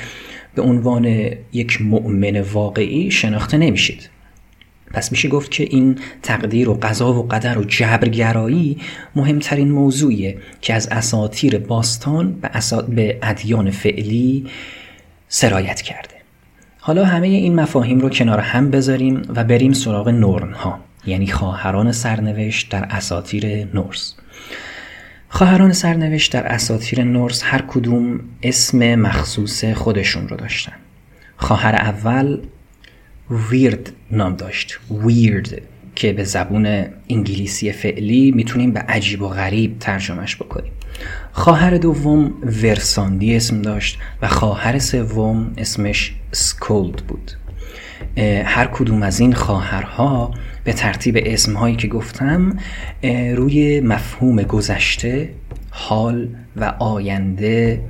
به 0.54 0.62
عنوان 0.62 1.30
یک 1.52 1.82
مؤمن 1.82 2.40
واقعی 2.40 3.10
شناخته 3.10 3.56
نمیشید. 3.56 4.10
پس 4.94 5.12
میشه 5.12 5.28
گفت 5.28 5.50
که 5.50 5.62
این 5.70 5.98
تقدیر 6.22 6.68
و 6.68 6.74
قضا 6.82 7.12
و 7.12 7.28
قدر 7.28 7.58
و 7.58 7.64
جبرگرایی 7.64 8.78
مهمترین 9.16 9.70
موضوعیه 9.70 10.38
که 10.60 10.74
از 10.74 10.88
اساطیر 10.88 11.58
باستان 11.58 12.42
به, 12.88 13.18
ادیان 13.22 13.70
فعلی 13.70 14.46
سرایت 15.28 15.82
کرده. 15.82 16.14
حالا 16.80 17.04
همه 17.04 17.26
این 17.26 17.54
مفاهیم 17.54 17.98
رو 17.98 18.08
کنار 18.08 18.38
هم 18.38 18.70
بذاریم 18.70 19.22
و 19.36 19.44
بریم 19.44 19.72
سراغ 19.72 20.08
نورن 20.08 20.52
ها 20.52 20.78
یعنی 21.06 21.26
خواهران 21.26 21.92
سرنوشت 21.92 22.70
در 22.70 22.84
اساطیر 22.84 23.64
نورس. 23.74 24.14
خواهران 25.36 25.72
سرنوشت 25.72 26.32
در 26.32 26.46
اساطیر 26.46 27.04
نورس 27.04 27.42
هر 27.44 27.62
کدوم 27.68 28.20
اسم 28.42 28.94
مخصوص 28.94 29.64
خودشون 29.64 30.28
رو 30.28 30.36
داشتن. 30.36 30.72
خواهر 31.36 31.74
اول 31.74 32.38
ویرد 33.50 33.92
نام 34.10 34.36
داشت. 34.36 34.78
ویرد 34.90 35.62
که 35.94 36.12
به 36.12 36.24
زبون 36.24 36.84
انگلیسی 37.08 37.72
فعلی 37.72 38.30
می‌تونیم 38.30 38.72
به 38.72 38.80
عجیب 38.80 39.22
و 39.22 39.28
غریب 39.28 39.78
ترجمهش 39.78 40.36
بکنیم. 40.36 40.72
خواهر 41.32 41.76
دوم 41.76 42.34
ورساندی 42.62 43.36
اسم 43.36 43.62
داشت 43.62 43.98
و 44.22 44.28
خواهر 44.28 44.78
سوم 44.78 45.54
اسمش 45.58 46.14
سکولد 46.32 46.96
بود. 46.96 47.30
هر 48.44 48.66
کدوم 48.66 49.02
از 49.02 49.20
این 49.20 49.32
خواهرها 49.32 50.34
به 50.64 50.72
ترتیب 50.72 51.18
اسمهایی 51.26 51.76
که 51.76 51.88
گفتم 51.88 52.58
روی 53.34 53.80
مفهوم 53.80 54.42
گذشته 54.42 55.30
حال 55.70 56.28
و 56.56 56.64
آینده 56.78 57.80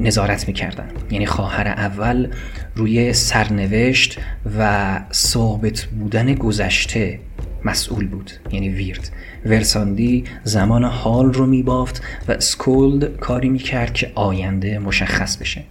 نظارت 0.00 0.48
می‌کردن. 0.48 0.88
یعنی 1.10 1.26
خواهر 1.26 1.68
اول 1.68 2.28
روی 2.76 3.12
سرنوشت 3.12 4.18
و 4.58 5.00
ثابت 5.12 5.84
بودن 5.84 6.34
گذشته 6.34 7.18
مسئول 7.64 8.08
بود 8.08 8.30
یعنی 8.50 8.68
ویرد. 8.68 9.10
ورساندی 9.46 10.24
زمان 10.44 10.84
حال 10.84 11.32
رو 11.32 11.46
میبافت 11.46 12.02
و 12.28 12.40
سکولد 12.40 13.16
کاری 13.16 13.48
می‌کرد 13.48 13.94
که 13.94 14.12
آینده 14.14 14.78
مشخص 14.78 15.36
بشه. 15.36 15.64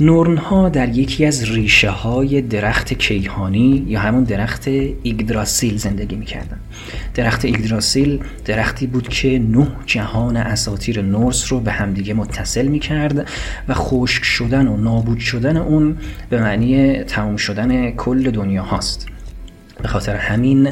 نورنها 0.00 0.68
در 0.68 0.88
یکی 0.88 1.26
از 1.26 1.50
ریشه 1.50 1.90
های 1.90 2.42
درخت 2.42 2.94
کیهانی 2.94 3.84
یا 3.86 4.00
همون 4.00 4.24
درخت 4.24 4.68
ایگدراسیل 5.02 5.76
زندگی 5.76 6.16
می‌کردن. 6.16 6.58
درخت 7.14 7.44
ایگدراسیل 7.44 8.24
درختی 8.44 8.86
بود 8.86 9.08
که 9.08 9.38
نه 9.38 9.66
جهان 9.86 10.36
اساتیر 10.36 11.02
نورس 11.02 11.52
رو 11.52 11.60
به 11.60 11.72
همدیگه 11.72 12.14
متصل 12.14 12.66
می‌کرد 12.66 13.28
و 13.68 13.74
خشک 13.74 14.24
شدن 14.24 14.68
و 14.68 14.76
نابود 14.76 15.18
شدن 15.18 15.56
اون 15.56 15.96
به 16.30 16.40
معنی 16.40 17.04
تمام 17.04 17.36
شدن 17.36 17.90
کل 17.90 18.30
دنیا 18.30 18.62
هاست. 18.62 19.06
به 19.82 19.88
خاطر 19.88 20.16
همین 20.16 20.68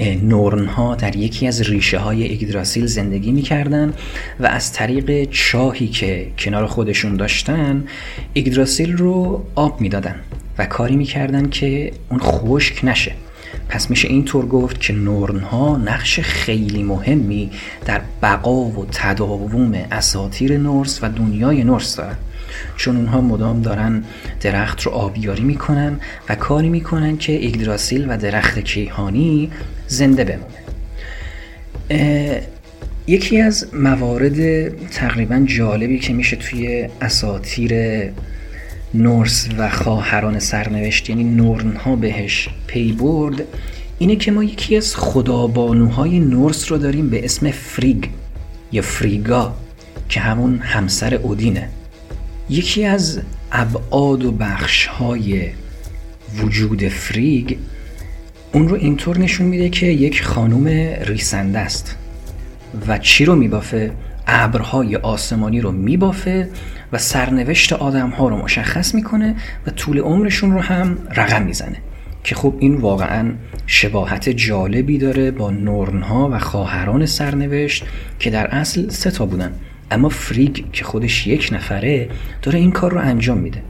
نورن 0.00 0.66
ها 0.66 0.94
در 0.94 1.16
یکی 1.16 1.46
از 1.46 1.60
ریشه 1.60 1.98
های 1.98 2.22
ایگدراسیل 2.22 2.86
زندگی 2.86 3.32
می‌کردن 3.32 3.92
و 4.40 4.46
از 4.46 4.72
طریق 4.72 5.30
چاهی 5.30 5.88
که 5.88 6.30
کنار 6.38 6.66
خودشون 6.66 7.16
داشتن 7.16 7.84
ایگدراسیل 8.32 8.96
رو 8.96 9.44
آب 9.54 9.80
می‌دادن 9.80 10.14
و 10.58 10.66
کاری 10.66 10.96
می‌کردن 10.96 11.48
که 11.48 11.92
اون 12.10 12.20
خشک 12.20 12.84
نشه. 12.84 13.12
پس 13.68 13.90
میشه 13.90 14.08
اینطور 14.08 14.46
گفت 14.46 14.80
که 14.80 14.92
نورن 14.92 15.40
ها 15.40 15.76
نقش 15.76 16.20
خیلی 16.20 16.82
مهمی 16.82 17.50
در 17.86 18.00
بقا 18.22 18.64
و 18.64 18.86
تداوم 18.92 19.74
اساتیر 19.92 20.58
نورس 20.58 20.98
و 21.02 21.08
دنیای 21.08 21.64
نورس 21.64 21.96
دارن. 21.96 22.16
چون 22.76 22.96
اونها 22.96 23.20
مدام 23.20 23.62
دارن 23.62 24.04
درخت 24.40 24.82
رو 24.82 24.92
آبیاری 24.92 25.42
می‌کنن 25.42 26.00
و 26.28 26.34
کاری 26.34 26.68
می‌کنن 26.68 27.16
که 27.16 27.32
ایگدراسیل 27.32 28.06
و 28.08 28.16
درخت 28.16 28.58
کیهانی 28.58 29.50
زنده 29.86 30.24
بمونه. 30.24 30.64
یکی 33.06 33.40
از 33.40 33.66
موارد 33.74 34.68
تقریبا 34.88 35.44
جالبی 35.46 35.98
که 35.98 36.12
میشه 36.12 36.36
توی 36.36 36.88
اساتیر 37.00 37.72
نورس 38.94 39.48
و 39.58 39.70
خواهران 39.70 40.38
سرنوشت 40.38 41.10
یعنی 41.10 41.24
نورن 41.24 41.76
ها 41.76 41.96
بهش 41.96 42.48
پی 42.66 42.92
برد 42.92 43.42
اینه 43.98 44.16
که 44.16 44.32
ما 44.32 44.44
یکی 44.44 44.76
از 44.76 44.96
خدابانوهای 44.96 46.20
نورس 46.20 46.72
رو 46.72 46.78
داریم 46.78 47.10
به 47.10 47.24
اسم 47.24 47.50
فریگ 47.50 48.04
یا 48.72 48.82
فریگا 48.82 49.54
که 50.08 50.20
همون 50.20 50.58
همسر 50.58 51.14
اودینه. 51.14 51.68
یکی 52.50 52.84
از 52.84 53.20
ابعاد 53.52 54.24
و 54.24 54.32
بخش 54.32 54.86
های 54.86 55.48
وجود 56.42 56.88
فریگ 56.88 57.56
اون 58.54 58.68
رو 58.68 58.76
اینطور 58.76 59.18
نشون 59.18 59.46
میده 59.46 59.68
که 59.68 59.86
یک 59.86 60.22
خانوم 60.22 60.66
ریسنده 61.00 61.58
است 61.58 61.96
و 62.88 62.98
چی 62.98 63.24
رو 63.24 63.36
میبافه؟ 63.36 63.92
ابرهای 64.26 64.96
آسمانی 64.96 65.60
رو 65.60 65.72
میبافه 65.72 66.48
و 66.92 66.98
سرنوشت 66.98 67.72
آدم 67.72 68.10
ها 68.10 68.28
رو 68.28 68.36
مشخص 68.36 68.94
می‌کنه 68.94 69.34
و 69.66 69.70
طول 69.70 69.98
عمرشون 69.98 70.52
رو 70.52 70.60
هم 70.60 70.98
رقم 71.16 71.42
می‌زنه 71.42 71.76
که 72.24 72.34
خب 72.34 72.54
این 72.58 72.74
واقعا 72.74 73.32
شباهت 73.66 74.28
جالبی 74.28 74.98
داره 74.98 75.30
با 75.30 75.50
نورنها 75.50 76.28
و 76.32 76.38
خواهران 76.38 77.06
سرنوشت 77.06 77.84
که 78.18 78.30
در 78.30 78.46
اصل 78.46 78.88
سه 78.88 79.10
تا 79.10 79.26
بودن 79.26 79.52
اما 79.90 80.08
فریگ 80.08 80.64
که 80.72 80.84
خودش 80.84 81.26
یک 81.26 81.48
نفره 81.52 82.08
داره 82.42 82.58
این 82.58 82.70
کار 82.70 82.92
رو 82.92 82.98
انجام 82.98 83.38
میده 83.38 83.62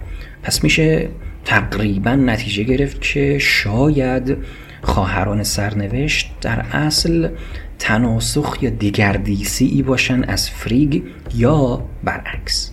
پس 0.43 0.65
میشه 0.65 1.09
تقریبا 1.45 2.15
نتیجه 2.15 2.63
گرفت 2.63 3.01
که 3.01 3.39
شاید 3.39 4.37
خواهران 4.85 5.43
سرنوشت 5.43 6.33
در 6.41 6.61
اصل 6.73 7.29
تناسخ 7.79 8.57
یا 8.63 8.71
دیگردیسی 8.71 9.67
ای 9.67 9.83
باشن 9.83 10.25
از 10.25 10.51
فریگ 10.51 11.03
یا 11.35 11.85
برعکس. 12.05 12.71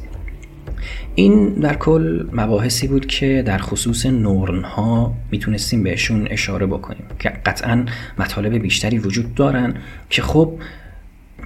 این 1.15 1.49
در 1.49 1.75
کل 1.75 2.27
مباحثی 2.33 2.87
بود 2.87 3.05
که 3.05 3.43
در 3.45 3.57
خصوص 3.57 4.05
نورن 4.05 4.63
ها 4.63 5.13
می‌تونستیم 5.31 5.83
بهشون 5.83 6.27
اشاره 6.29 6.65
بکنیم 6.65 7.05
که 7.19 7.29
قطعا 7.29 7.85
مطالب 8.19 8.53
بیشتری 8.53 8.97
وجود 8.97 9.35
دارن 9.35 9.73
که 10.09 10.21
خب 10.21 10.59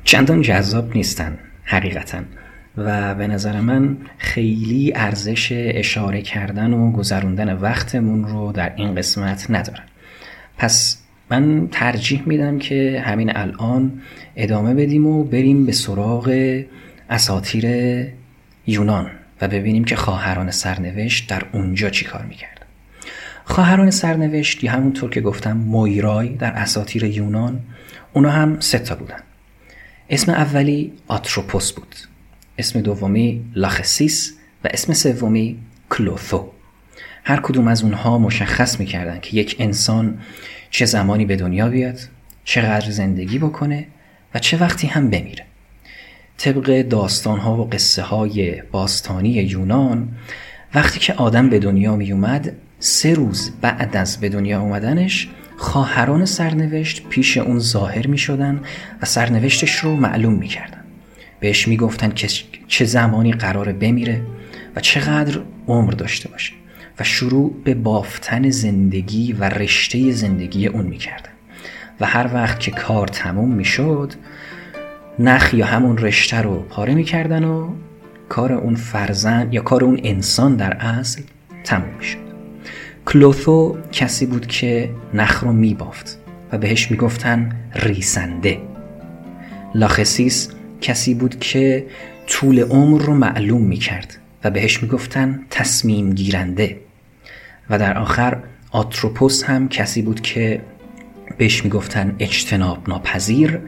چندان 0.03 0.41
جذاب 0.41 0.95
نیستن 0.95 1.38
حقیقتا 1.63 2.17
و 2.77 3.15
به 3.15 3.27
نظر 3.27 3.62
من 3.62 3.98
خیلی 4.17 4.93
ارزش 4.95 5.48
اشاره 5.51 6.22
کردن 6.22 6.74
و 6.74 6.91
گذروندن 6.91 7.53
وقتمون 7.53 8.27
رو 8.27 8.51
در 8.51 8.74
این 8.75 8.95
قسمت 8.95 9.45
ندارن. 9.50 9.84
پس 10.57 10.97
من 11.31 11.67
ترجیح 11.71 12.24
میدم 12.25 12.59
که 12.59 13.03
همین 13.05 13.38
الان 13.38 14.01
ادامه 14.35 14.74
بدیم 14.74 15.05
و 15.05 15.24
بریم 15.24 15.65
به 15.65 15.71
سراغ 15.71 16.62
اساتیر 17.09 17.65
یونان 18.67 19.12
و 19.41 19.47
ببینیم 19.47 19.83
که 19.83 19.95
خواهران 19.95 20.51
سرنوشت 20.51 21.29
در 21.29 21.43
اونجا 21.53 21.89
چی 21.89 22.05
کار 22.05 22.25
می‌کرد 22.25 22.65
خواهران 23.46 23.91
سرنوشت 23.91 24.63
یا 24.63 24.72
همونطور 24.72 25.09
که 25.09 25.22
گفتم 25.22 25.57
مویرای 25.57 26.29
در 26.29 26.51
اساتیر 26.51 27.03
یونان 27.03 27.59
اونا 28.13 28.29
هم 28.29 28.59
سه 28.59 28.79
تا 28.79 28.96
بودن. 28.96 29.20
اسم 30.09 30.31
اولی 30.31 30.94
آتروپوس 31.07 31.72
بود. 31.72 31.96
اسم 32.57 32.81
دومی 32.81 33.46
لاخسیس 33.55 34.33
و 34.63 34.68
اسم 34.74 34.94
سومی 34.94 35.57
کلوثو 35.89 36.51
هر 37.27 37.40
کدوم 37.40 37.68
از 37.68 37.83
اونها 37.83 38.18
مشخص 38.18 38.79
می‌کردن 38.79 39.20
که 39.20 39.38
یک 39.38 39.55
انسان 39.59 40.18
چه 40.70 40.85
زمانی 40.85 41.25
به 41.25 41.35
دنیا 41.35 41.70
بیاد 41.70 42.00
چقدر 42.44 42.92
زندگی 42.92 43.40
بکنه 43.40 43.88
و 44.33 44.40
چه 44.40 44.57
وقتی 44.57 44.88
هم 44.88 45.09
بمیره 45.09 45.46
طبق 46.38 46.81
داستان 46.81 47.40
ها 47.40 47.57
و 47.57 47.70
قصه 47.70 48.01
های 48.01 48.61
باستانی 48.72 49.29
یونان 49.29 50.07
وقتی 50.75 51.00
که 51.00 51.14
آدم 51.14 51.50
به 51.50 51.59
دنیا 51.59 51.96
می 51.96 52.11
اومد 52.11 52.51
سه 52.79 53.14
روز 53.14 53.51
بعد 53.61 53.98
از 53.98 54.20
به 54.20 54.29
دنیا 54.29 54.61
اومدنش 54.61 55.29
خواهران 55.57 56.25
سرنوشت 56.25 57.07
پیش 57.09 57.38
اون 57.38 57.59
ظاهر 57.59 58.07
می 58.07 58.18
شدن 58.18 58.61
و 59.01 59.05
سرنوشتش 59.05 59.75
رو 59.75 59.96
معلوم 59.96 60.33
می 60.33 60.48
کردن. 60.48 60.83
بهش 61.40 61.68
می 61.68 61.77
گفتن 61.77 62.09
که 62.09 62.27
چه 62.68 62.85
زمانی 62.85 63.31
قرار 63.31 63.72
بمیره 63.72 64.22
و 64.75 64.79
چقدر 64.79 65.40
عمر 65.68 65.92
داشته 65.92 66.29
باشه 66.29 66.53
و 67.00 67.03
شروع 67.03 67.53
به 67.64 67.74
بافتن 67.74 68.50
زندگی 68.50 69.34
و 69.34 69.44
رشته 69.44 70.12
زندگی 70.12 70.68
اون 70.68 70.86
می 70.86 70.98
کردن. 70.98 71.29
و 72.00 72.05
هر 72.05 72.29
وقت 72.34 72.60
که 72.60 72.72
کار 72.72 73.08
تموم 73.08 73.51
می 73.51 73.66
شد 73.66 74.14
نخ 75.20 75.53
یا 75.53 75.66
همون 75.66 75.98
رشته 75.98 76.42
رو 76.42 76.60
پاره 76.60 76.94
می‌کردن 76.96 77.44
و 77.44 77.70
کار 78.29 78.53
اون 78.53 78.75
فرزند 78.75 79.53
یا 79.53 79.62
کار 79.62 79.84
اون 79.84 80.00
انسان 80.03 80.55
در 80.55 80.74
اصل 80.74 81.22
تموم 81.64 81.98
می‌شد. 81.98 82.25
کلوثو 83.05 83.77
کسی 83.92 84.25
بود 84.25 84.48
که 84.48 84.90
نخ 85.14 85.44
رو 85.44 85.53
میبافت 85.53 86.20
و 86.51 86.58
بهش 86.58 86.92
می‌گفتن 86.92 87.55
ریسنده. 87.75 88.58
لاخسیس 89.75 90.50
کسی 90.81 91.14
بود 91.14 91.40
که 91.40 91.86
طول 92.27 92.60
عمر 92.60 93.01
رو 93.01 93.14
معلوم 93.14 93.62
می‌کرد 93.62 94.18
و 94.44 94.51
بهش 94.51 94.84
می‌گفتن 94.84 95.40
تصمیم 95.50 96.14
گیرنده. 96.14 96.77
و 97.70 97.80
در 97.80 97.98
آخر 97.98 98.38
آتروپوس 98.72 99.44
هم 99.44 99.70
کسی 99.70 100.01
بود 100.01 100.22
که 100.22 100.62
بهش 101.38 101.64
می‌گفتن 101.64 102.16
اجتناب 102.20 102.90
ناپذیر 102.90 103.60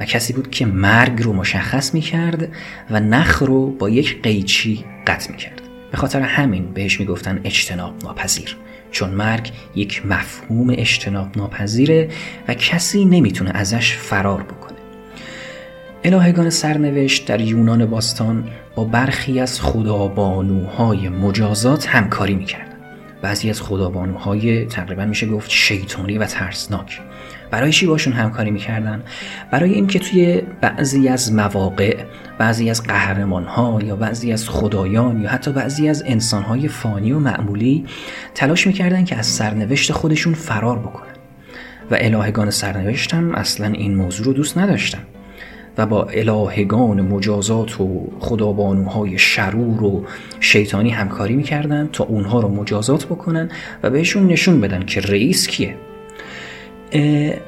و 0.00 0.04
کسی 0.04 0.32
بود 0.32 0.50
که 0.50 0.66
مرگ 0.66 1.22
رو 1.22 1.32
مشخص 1.32 1.94
می 1.94 2.00
کرد 2.00 2.48
و 2.90 3.00
نخ 3.00 3.42
رو 3.42 3.70
با 3.70 3.88
یک 3.88 4.22
قیچی 4.22 4.84
قطع 5.06 5.30
می 5.30 5.36
کرد 5.36 5.62
به 5.90 5.96
خاطر 5.96 6.20
همین 6.20 6.72
بهش 6.72 7.00
می 7.00 7.06
گفتن 7.06 7.40
اجتناب 7.44 7.94
ناپذیر 8.04 8.56
چون 8.90 9.10
مرگ 9.10 9.52
یک 9.74 10.06
مفهوم 10.06 10.70
اجتناب 10.70 11.36
ناپذیره 11.36 12.08
و 12.48 12.54
کسی 12.54 13.04
نمی‌تونه 13.04 13.50
ازش 13.54 13.96
فرار 13.96 14.42
بکنه. 14.42 14.78
الهگان 16.04 16.50
سرنوشت 16.50 17.26
در 17.26 17.40
یونان 17.40 17.86
باستان 17.86 18.48
با 18.74 18.84
برخی 18.84 19.40
از 19.40 19.60
خدابانوهای 19.60 21.08
مجازات 21.08 21.88
همکاری 21.88 22.34
می‌کردن. 22.34 22.67
بعضی 23.22 23.50
از 23.50 23.62
خدابانوهای 23.62 24.66
تقریبا 24.66 25.04
میشه 25.04 25.26
گفت 25.26 25.50
شیطانی 25.50 26.18
و 26.18 26.24
ترسناک. 26.24 27.00
برای 27.50 27.72
چی 27.72 27.86
باشون 27.86 28.12
همکاری 28.12 28.50
می‌کردن؟ 28.50 29.02
برای 29.50 29.72
اینکه 29.72 29.98
توی 29.98 30.42
بعضی 30.60 31.08
از 31.08 31.32
مواقع 31.32 31.96
بعضی 32.38 32.70
از 32.70 32.82
قهرمان 32.82 33.44
ها 33.44 33.78
یا 33.84 33.96
بعضی 33.96 34.32
از 34.32 34.48
خدایان 34.48 35.22
یا 35.22 35.28
حتی 35.28 35.52
بعضی 35.52 35.88
از 35.88 36.02
انسان 36.06 36.42
های 36.42 36.68
فانی 36.68 37.12
و 37.12 37.18
معمولی 37.18 37.86
تلاش 38.34 38.66
می‌کردن 38.66 39.04
که 39.04 39.16
از 39.16 39.26
سرنوشت 39.26 39.92
خودشون 39.92 40.34
فرار 40.34 40.78
بکنن. 40.78 41.08
و 41.90 41.96
الهگان 42.00 42.50
سرنوشت 42.50 43.14
هم 43.14 43.34
اصلا 43.34 43.66
این 43.66 43.94
موضوع 43.94 44.26
رو 44.26 44.32
دوست 44.32 44.58
نداشتن. 44.58 45.02
و 45.78 45.86
با 45.86 46.04
الهگان 46.04 47.00
مجازات 47.00 47.80
و 47.80 48.10
خدابانوهای 48.20 49.18
شرور 49.18 49.84
و 49.84 50.04
شیطانی 50.40 50.90
همکاری 50.90 51.36
می‌کردن 51.36 51.88
تا 51.92 52.04
اونها 52.04 52.40
رو 52.40 52.48
مجازات 52.48 53.04
بکنن 53.06 53.50
و 53.82 53.90
بهشون 53.90 54.26
نشون 54.26 54.60
بدن 54.60 54.84
که 54.84 55.00
رئیس 55.00 55.46
کیه. 55.46 55.74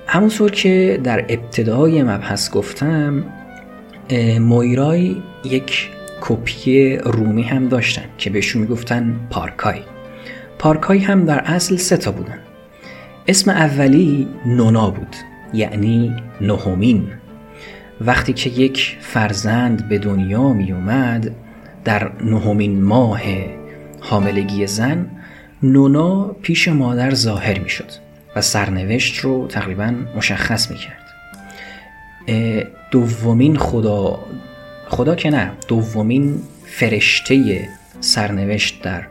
همونطور 0.06 0.50
که 0.50 1.00
در 1.04 1.24
ابتدای 1.28 2.02
مبحث 2.02 2.50
گفتم 2.50 3.24
مویرای 4.40 5.16
یک 5.44 5.88
کپی 6.20 6.96
رومی 6.96 7.42
هم 7.42 7.68
داشتن 7.68 8.04
که 8.18 8.30
بهشون 8.30 8.62
می‌گفتن 8.62 9.20
پارکای. 9.30 9.80
پارکای 10.58 10.98
هم 10.98 11.24
در 11.24 11.38
اصل 11.38 11.76
سه 11.76 11.96
تا 11.96 12.12
بودن. 12.12 12.38
اسم 13.28 13.50
اولی 13.50 14.28
نونا 14.46 14.90
بود 14.90 15.16
یعنی 15.52 16.16
نهمین. 16.40 17.08
وقتی 18.00 18.32
که 18.32 18.50
یک 18.50 18.96
فرزند 19.00 19.88
به 19.88 19.98
دنیا 19.98 20.52
می 20.52 20.72
اومد 20.72 21.30
در 21.84 22.10
نهمین 22.24 22.82
ماه 22.82 23.20
حاملگی 24.00 24.66
زن 24.66 25.06
نونا 25.62 26.22
پیش 26.42 26.68
مادر 26.68 27.14
ظاهر 27.14 27.58
می 27.58 27.68
شد 27.68 27.90
و 28.36 28.40
سرنوشت 28.40 29.18
رو 29.18 29.46
تقریبا 29.46 29.94
مشخص 30.16 30.70
می 30.70 30.76
کرد 30.76 31.00
دومین 32.90 33.56
خدا 33.56 34.18
خدا 34.88 35.14
که 35.14 35.30
نه 35.30 35.50
دومین 35.68 36.42
فرشته 36.66 37.68
سرنوشت 38.00 38.82
در 38.82 39.06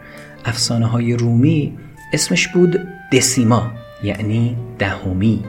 افسانه 0.45 0.85
های 0.85 1.13
رومی 1.13 1.77
اسمش 2.13 2.47
بود 2.47 2.87
دسیما 3.11 3.71
یعنی 4.03 4.57
دهمی. 4.79 5.43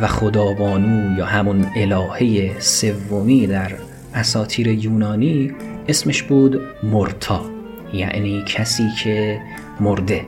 و 0.00 0.06
خدابانو 0.06 1.18
یا 1.18 1.26
همون 1.26 1.66
الهه 1.76 2.60
سومی 2.60 3.46
در 3.46 3.72
اساتیر 4.14 4.68
یونانی 4.68 5.52
اسمش 5.88 6.22
بود 6.22 6.60
مرتا 6.82 7.44
یعنی 7.92 8.42
کسی 8.46 8.84
که 9.04 9.40
مرده 9.80 10.24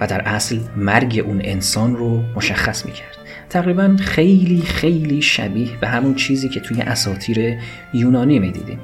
و 0.00 0.06
در 0.06 0.20
اصل 0.20 0.58
مرگ 0.76 1.24
اون 1.26 1.40
انسان 1.44 1.96
رو 1.96 2.22
مشخص 2.36 2.86
می‌کرد. 2.86 3.16
تقریبا 3.50 3.96
خیلی 4.00 4.62
خیلی 4.62 5.22
شبیه 5.22 5.68
به 5.80 5.88
همون 5.88 6.14
چیزی 6.14 6.48
که 6.48 6.60
توی 6.60 6.80
اساتیر 6.80 7.58
یونانی 7.94 8.38
می‌دیدیم. 8.38 8.78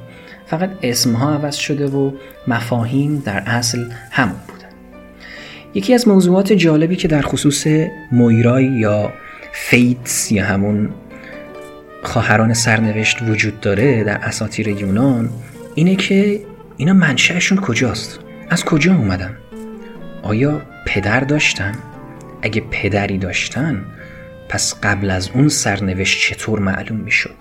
فقط 0.47 0.71
اسمها 0.83 1.33
عوض 1.35 1.57
شده 1.57 1.87
و 1.87 2.13
مفاهیم 2.47 3.23
در 3.25 3.43
اصل 3.47 3.85
همون 4.11 4.39
بودن. 4.49 4.69
یکی 5.75 5.95
از 5.95 6.09
موضوعات 6.09 6.53
جالبی 6.53 6.97
که 6.97 7.09
در 7.09 7.23
خصوص 7.23 7.67
مویرای 8.13 8.65
یا 8.65 9.13
فیتس 9.53 10.33
یا 10.33 10.45
همون 10.45 10.91
خواهران 12.03 12.55
سرنوشت 12.55 13.23
وجود 13.23 13.61
داره 13.61 14.05
در 14.05 14.17
اساطیر 14.17 14.69
یونان 14.69 15.31
اینه 15.75 15.97
که 15.97 16.41
اینا 16.77 16.93
منشأشون 16.93 17.59
کجاست؟ 17.59 18.19
از 18.51 18.65
کجا 18.65 18.95
اومدن؟ 18.95 19.37
آیا 20.23 20.63
پدر 20.87 21.21
داشتن؟ 21.21 21.75
اگه 22.43 22.63
پدری 22.71 23.19
داشتن 23.19 23.85
پس 24.49 24.75
قبل 24.83 25.11
از 25.11 25.31
اون 25.35 25.49
سرنوشت 25.49 26.21
چطور 26.21 26.59
معلوم 26.59 26.97
می‌شد؟ 26.97 27.37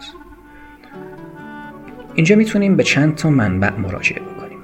اینجا 2.16 2.36
می‌تونیم 2.36 2.76
به 2.76 2.84
چند 2.84 3.16
تا 3.16 3.30
منبع 3.30 3.74
مراجعه 3.74 4.20
بکنیم. 4.20 4.58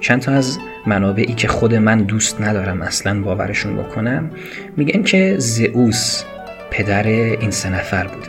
چند 0.00 0.20
تا 0.20 0.32
از 0.32 0.58
منابعی 0.86 1.34
که 1.34 1.48
خود 1.48 1.74
من 1.74 2.02
دوست 2.02 2.40
ندارم 2.40 2.82
اصلا 2.82 3.20
باورشون 3.20 3.76
بکنم 3.76 4.30
میگن 4.76 5.02
که 5.02 5.34
زئوس 5.38 6.24
پدر 6.70 7.06
این 7.06 7.50
سه 7.50 7.70
نفر 7.70 8.06
بوده. 8.06 8.28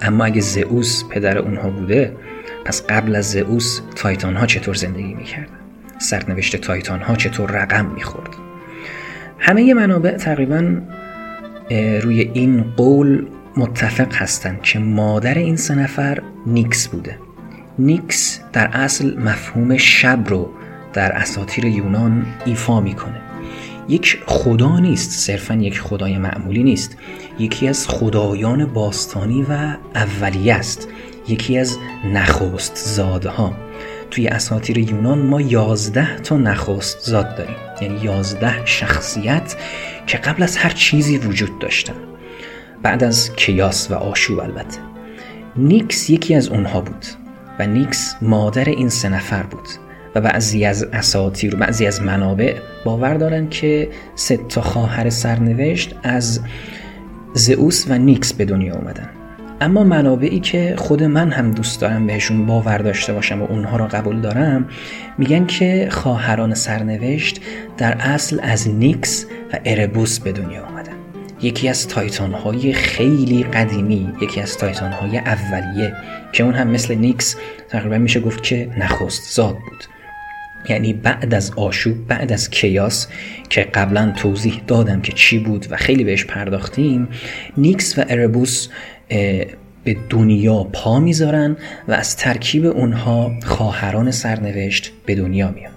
اما 0.00 0.24
اگه 0.24 0.40
زئوس 0.40 1.04
پدر 1.10 1.38
اونها 1.38 1.70
بوده 1.70 2.16
پس 2.64 2.86
قبل 2.86 3.16
از 3.16 3.30
زئوس 3.30 3.80
تایتان 3.96 4.36
ها 4.36 4.46
چطور 4.46 4.74
زندگی 4.74 5.14
می‌کردن 5.14 5.58
سرنوشت 5.98 6.56
تایتان 6.56 7.00
ها 7.00 7.16
چطور 7.16 7.50
رقم 7.50 7.86
می‌خورد؟ 7.86 8.30
همه 9.38 9.74
منابع 9.74 10.10
تقریبا 10.10 10.76
روی 12.00 12.20
این 12.20 12.64
قول 12.76 13.26
متفق 13.56 14.14
هستند 14.14 14.62
که 14.62 14.78
مادر 14.78 15.34
این 15.34 15.56
سه 15.56 15.74
نفر 15.74 16.22
نیکس 16.46 16.88
بوده. 16.88 17.18
نیکس 17.78 18.40
در 18.52 18.66
اصل 18.72 19.18
مفهوم 19.18 19.76
شب 19.76 20.24
رو 20.28 20.50
در 20.92 21.12
اساطیر 21.12 21.64
یونان 21.64 22.26
ایفا 22.44 22.80
می‌کنه. 22.80 23.20
یک 23.88 24.18
خدا 24.26 24.78
نیست 24.78 25.10
صرفا 25.10 25.54
یک 25.54 25.80
خدای 25.80 26.18
معمولی 26.18 26.62
نیست. 26.62 26.96
یکی 27.38 27.68
از 27.68 27.88
خدایان 27.88 28.66
باستانی 28.66 29.42
و 29.42 29.76
اولیه 29.94 30.54
است. 30.54 30.88
یکی 31.28 31.58
از 31.58 31.78
نخست 32.12 32.76
زادها 32.76 33.52
توی 34.10 34.28
اساطیر 34.28 34.78
یونان 34.78 35.18
ما 35.18 35.40
یازده 35.40 36.16
تا 36.16 36.36
نخست 36.36 36.98
زاد 37.00 37.36
داریم. 37.36 37.56
یعنی 37.80 38.00
یازده 38.00 38.66
شخصیت 38.66 39.56
که 40.06 40.18
قبل 40.18 40.42
از 40.42 40.56
هر 40.56 40.70
چیزی 40.70 41.18
وجود 41.18 41.58
داشتن. 41.58 41.94
بعد 42.82 43.04
از 43.04 43.36
کیاس 43.36 43.90
و 43.90 43.94
آشوب 43.94 44.40
البته. 44.40 44.78
نیکس 45.56 46.10
یکی 46.10 46.34
از 46.34 46.48
اونها 46.48 46.80
بود 46.80 47.06
و 47.58 47.66
نیکس 47.66 48.16
مادر 48.22 48.64
این 48.64 48.88
سه 48.88 49.08
نفر 49.08 49.42
بود. 49.42 49.68
و 50.14 50.20
بعضی 50.20 50.64
از 50.64 50.82
اساطیر 50.82 51.54
و 51.54 51.58
بعضی 51.58 51.86
از 51.86 52.02
منابع 52.02 52.54
باور 52.84 53.14
دارن 53.14 53.48
که 53.48 53.88
سه 54.14 54.36
تا 54.36 54.60
خواهر 54.60 55.10
سرنوشت 55.10 55.94
از 56.02 56.40
زئوس 57.34 57.86
و 57.88 57.98
نیکس 57.98 58.32
به 58.32 58.44
دنیا 58.44 58.74
اومدن. 58.74 59.08
اما 59.60 59.84
منابعی 59.84 60.40
که 60.40 60.74
خود 60.78 61.02
من 61.02 61.30
هم 61.30 61.50
دوست 61.50 61.80
دارم 61.80 62.06
بهشون 62.06 62.46
باور 62.46 62.78
داشته 62.78 63.12
باشم 63.12 63.42
و 63.42 63.44
اونها 63.44 63.76
را 63.76 63.86
قبول 63.86 64.20
دارم 64.20 64.68
میگن 65.18 65.46
که 65.46 65.88
خواهران 65.90 66.54
سرنوشت 66.54 67.40
در 67.76 67.96
اصل 68.00 68.40
از 68.42 68.68
نیکس 68.68 69.26
و 69.52 69.58
اربوس 69.64 70.20
به 70.20 70.32
دنیا 70.32 70.64
آمدن 70.64 70.92
یکی 71.42 71.68
از 71.68 71.88
تایتان 71.88 72.32
های 72.32 72.72
خیلی 72.72 73.42
قدیمی 73.42 74.12
یکی 74.22 74.40
از 74.40 74.58
تایتان 74.58 74.92
های 74.92 75.18
اولیه 75.18 75.92
که 76.32 76.44
اون 76.44 76.54
هم 76.54 76.68
مثل 76.68 76.94
نیکس 76.94 77.36
تقریبا 77.68 77.98
میشه 77.98 78.20
گفت 78.20 78.42
که 78.42 78.70
نخست 78.78 79.34
زاد 79.34 79.54
بود. 79.54 79.97
یعنی 80.68 80.92
بعد 80.92 81.34
از 81.34 81.52
آشوب 81.56 82.06
بعد 82.06 82.32
از 82.32 82.50
کیاس 82.50 83.08
که 83.48 83.60
قبلا 83.60 84.12
توضیح 84.16 84.60
دادم 84.66 85.00
که 85.00 85.12
چی 85.12 85.38
بود 85.38 85.66
و 85.70 85.76
خیلی 85.76 86.04
بهش 86.04 86.24
پرداختیم 86.24 87.08
نیکس 87.56 87.98
و 87.98 88.04
اربوس 88.08 88.68
به 89.84 89.96
دنیا 90.10 90.64
پا 90.64 91.00
می‌ذارن 91.00 91.56
و 91.88 91.92
از 91.92 92.16
ترکیب 92.16 92.66
اونها 92.66 93.32
خواهران 93.44 94.10
سرنوشت 94.10 94.92
به 95.06 95.14
دنیا 95.14 95.50
میان. 95.50 95.72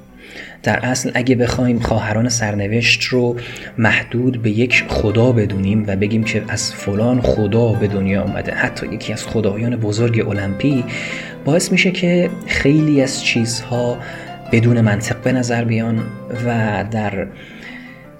در 0.63 0.79
اصل 0.85 1.11
اگه 1.13 1.35
بخوایم 1.35 1.79
خواهران 1.79 2.29
سرنوشت 2.29 3.03
رو 3.03 3.35
محدود 3.77 4.41
به 4.41 4.49
یک 4.49 4.83
خدا 4.87 5.31
بدونیم 5.31 5.83
و 5.87 5.95
بگیم 5.95 6.23
که 6.23 6.43
از 6.47 6.73
فلان 6.73 7.21
خدا 7.21 7.73
به 7.73 7.87
دنیا 7.87 8.23
آمده 8.23 8.51
حتی 8.51 8.87
یکی 8.87 9.13
از 9.13 9.27
خدایان 9.27 9.75
بزرگ 9.75 10.27
المپی 10.27 10.83
باعث 11.45 11.71
میشه 11.71 11.91
که 11.91 12.29
خیلی 12.47 13.01
از 13.01 13.23
چیزها 13.23 13.97
بدون 14.51 14.81
منطق 14.81 15.21
به 15.21 15.31
نظر 15.31 15.63
بیان 15.63 16.03
و 16.45 16.83
در 16.91 17.27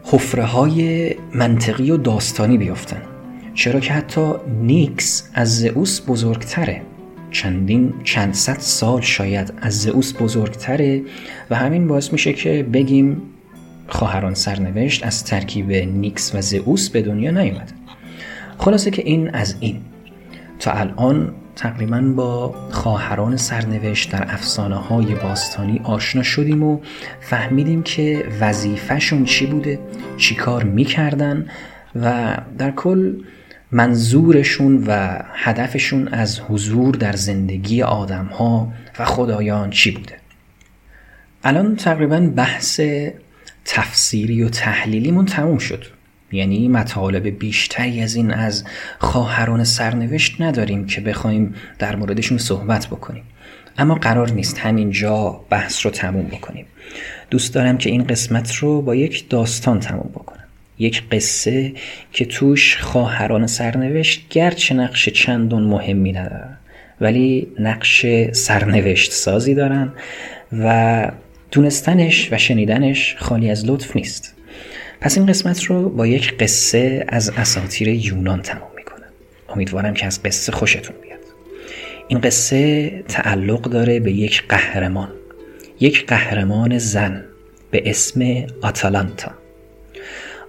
حفره 0.04 0.44
های 0.44 1.12
منطقی 1.34 1.92
و 1.92 1.98
داستانی 1.98 2.58
بیفتن. 2.58 3.02
چرا 3.54 3.80
که 3.80 3.94
حتی 3.94 4.34
نیکس 4.62 5.30
از 5.34 5.60
زئوس 5.60 6.02
بزرگتره. 6.08 6.82
چندین 7.32 7.94
چند 8.04 8.34
صد 8.34 8.60
سال 8.60 9.02
شاید 9.02 9.54
از 9.62 9.82
زئوس 9.82 10.14
بزرگتره 10.22 11.02
و 11.50 11.56
همین 11.56 11.88
باعث 11.88 12.14
میشه 12.14 12.34
که 12.34 12.64
بگیم 12.74 13.22
خواهران 13.88 14.34
سرنوشت 14.34 15.06
از 15.06 15.24
ترکیب 15.24 15.72
نیکس 15.72 16.36
و 16.36 16.42
زئوس 16.42 16.90
به 16.90 17.02
دنیا 17.02 17.32
نیومده. 17.32 17.74
خلاصه 18.58 18.92
که 18.92 19.02
این 19.06 19.30
از 19.30 19.56
این. 19.60 19.82
تا 20.60 20.72
الان 20.72 21.34
تقریبا 21.56 22.02
با 22.02 22.56
خواهران 22.72 23.38
سرنوشت 23.38 24.12
در 24.12 24.34
افسانه 24.34 24.76
های 24.76 25.16
باستانی 25.16 25.82
آشنا 25.84 26.24
شدیم 26.24 26.64
و 26.64 26.80
فهمیدیم 27.22 27.84
که 27.84 28.26
وظیفهشون 28.40 29.26
چی 29.26 29.46
بوده 29.46 29.80
چی 30.18 30.36
کار 30.36 30.64
می‌کردن 30.64 31.48
و 31.96 32.38
در 32.58 32.72
کل 32.72 33.14
منظورشون 33.72 34.84
و 34.88 35.20
هدفشون 35.34 36.08
از 36.08 36.40
حضور 36.40 36.96
در 36.96 37.14
زندگی 37.14 37.82
آدم 37.82 38.26
ها 38.26 38.74
و 39.00 39.06
خدایان 39.06 39.70
چی 39.70 39.92
بوده. 39.92 40.16
الان 41.44 41.76
تقریبا 41.76 42.20
بحث 42.20 42.82
تفسیری 43.66 44.44
و 44.44 44.50
تحلیلیمون 44.50 45.26
تموم 45.26 45.58
شد. 45.58 45.86
یعنی 46.32 46.68
مطالب 46.68 47.28
بیشتری 47.28 48.02
از 48.02 48.16
این 48.16 48.32
از 48.32 48.64
خواهران 49.00 49.64
سرنوشت 49.64 50.42
نداریم 50.42 50.86
که 50.86 51.02
بخوایم 51.02 51.56
در 51.80 51.96
موردشون 51.96 52.38
صحبت 52.38 52.88
بکنیم. 52.88 53.24
اما 53.78 53.96
قرار 53.96 54.32
نیست 54.32 54.60
همینجا 54.60 55.42
بحث 55.50 55.86
رو 55.86 55.92
تموم 55.92 56.26
بکنیم. 56.26 56.66
دوست 57.30 57.54
دارم 57.54 57.78
که 57.78 57.90
این 57.90 58.04
قسمت 58.04 58.56
رو 58.56 58.82
با 58.82 58.96
یک 58.96 59.30
داستان 59.30 59.80
تموم 59.80 60.10
بکنم. 60.14 60.44
یک 60.80 61.04
قصه 61.12 61.74
که 62.12 62.26
توش 62.26 62.78
خواهران 62.78 63.48
سرنوشت 63.48 64.30
گرچه 64.30 64.76
نقش 64.76 65.10
چندون 65.10 65.64
مهمی 65.64 66.12
ندارن 66.12 66.58
ولی 67.02 67.48
نقش 67.60 68.06
سرنوشت 68.32 69.12
سازی 69.12 69.56
دارن 69.56 69.94
و 70.52 71.12
دونستنش 71.52 72.34
و 72.34 72.38
شنیدنش 72.38 73.16
خالی 73.20 73.50
از 73.50 73.66
لطف 73.66 73.96
نیست. 73.96 74.36
پس 75.02 75.18
این 75.18 75.28
قسمت 75.28 75.64
رو 75.64 75.90
با 75.90 76.08
یک 76.08 76.38
قصه 76.38 77.06
از 77.08 77.30
اساطیر 77.30 77.88
یونان 77.88 78.42
تمام 78.42 78.70
می‌کنم. 78.76 79.08
امیدوارم 79.50 79.94
که 79.94 80.06
از 80.06 80.24
قصه 80.24 80.52
خوشتون 80.52 80.96
بیاد. 81.02 81.20
این 82.08 82.20
قصه 82.20 82.90
تعلق 83.08 83.62
داره 83.62 84.00
به 84.00 84.12
یک 84.12 84.44
قهرمان. 84.50 85.10
یک 85.80 86.06
قهرمان 86.06 86.78
زن 86.78 87.24
به 87.72 87.90
اسم 87.90 88.46
آتالانتا. 88.62 89.32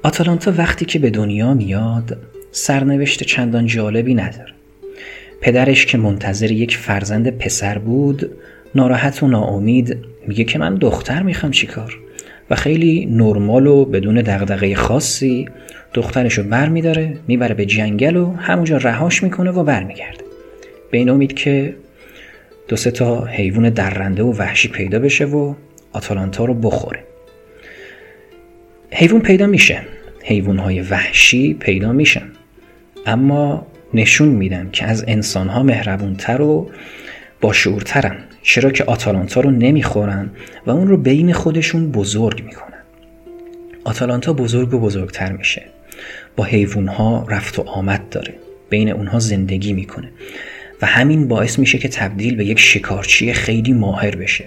آتالانتا 0.02 0.54
وقتی 0.56 0.84
که 0.84 0.98
به 0.98 1.10
دنیا 1.10 1.54
میاد 1.54 2.18
سرنوشت 2.50 3.22
چندان 3.22 3.66
جالبی 3.66 4.14
نداره. 4.14 4.52
پدرش 5.40 5.86
که 5.86 5.98
منتظر 5.98 6.50
یک 6.50 6.76
فرزند 6.76 7.38
پسر 7.38 7.78
بود 7.78 8.30
ناراحت 8.74 9.22
و 9.22 9.26
ناامید 9.26 9.96
میگه 10.26 10.44
که 10.44 10.58
من 10.58 10.74
دختر 10.74 11.22
می‌خوام 11.22 11.52
چیکار؟ 11.52 12.01
و 12.52 12.54
خیلی 12.54 13.06
نرمال 13.10 13.66
و 13.66 13.84
بدون 13.84 14.14
دغدغه 14.14 14.74
خاصی 14.74 15.48
دخترش 15.94 16.38
رو 16.38 16.44
بر 16.44 16.68
میداره 16.68 17.16
می‌بره 17.28 17.54
به 17.54 17.66
جنگل 17.66 18.16
و 18.16 18.32
همونجا 18.32 18.76
رهاش 18.76 19.22
می‌کنه 19.22 19.50
و 19.50 19.64
برمیگرده. 19.64 20.24
به 20.90 20.98
این 20.98 21.08
امید 21.08 21.32
که 21.32 21.74
دو 22.68 22.76
سه 22.76 22.90
تا 22.90 23.24
حیوان 23.24 23.70
درنده 23.70 24.22
و 24.22 24.32
وحشی 24.32 24.68
پیدا 24.68 24.98
بشه 24.98 25.24
و 25.24 25.54
آتالانتا 25.92 26.44
رو 26.44 26.54
بخوره. 26.54 27.04
حیوان 28.90 29.20
پیدا 29.20 29.46
میشه 29.46 29.80
های 30.58 30.80
وحشی 30.80 31.54
پیدا 31.54 31.92
میشن. 31.92 32.28
اما 33.06 33.66
نشون 33.94 34.28
میدن 34.28 34.68
که 34.72 34.84
از 34.84 35.04
انسانها 35.08 35.62
مهربونتر 35.62 36.42
و 36.42 36.70
باشعورترن 37.42 38.16
چرا 38.42 38.70
که 38.70 38.84
آتالانتا 38.84 39.40
رو 39.40 39.50
نمی‌خورن 39.50 40.30
و 40.66 40.70
اون 40.70 40.88
رو 40.88 40.96
بین 40.96 41.32
خودشون 41.32 41.92
بزرگ 41.92 42.44
می‌کنن. 42.44 42.82
آتالانتا 43.84 44.32
بزرگ 44.32 44.74
و 44.74 44.78
بزرگتر 44.78 45.32
میشه. 45.32 45.62
با 46.36 46.48
ها 46.88 47.26
رفت 47.28 47.58
و 47.58 47.62
آمد 47.62 48.08
داره. 48.10 48.34
بین 48.70 48.88
اونها 48.88 49.18
زندگی 49.18 49.72
می‌کنه. 49.72 50.08
و 50.82 50.86
همین 50.86 51.28
باعث 51.28 51.58
میشه 51.58 51.78
که 51.78 51.88
تبدیل 51.88 52.36
به 52.36 52.44
یک 52.44 52.58
شکارچی 52.58 53.32
خیلی 53.32 53.72
ماهر 53.72 54.16
بشه. 54.16 54.44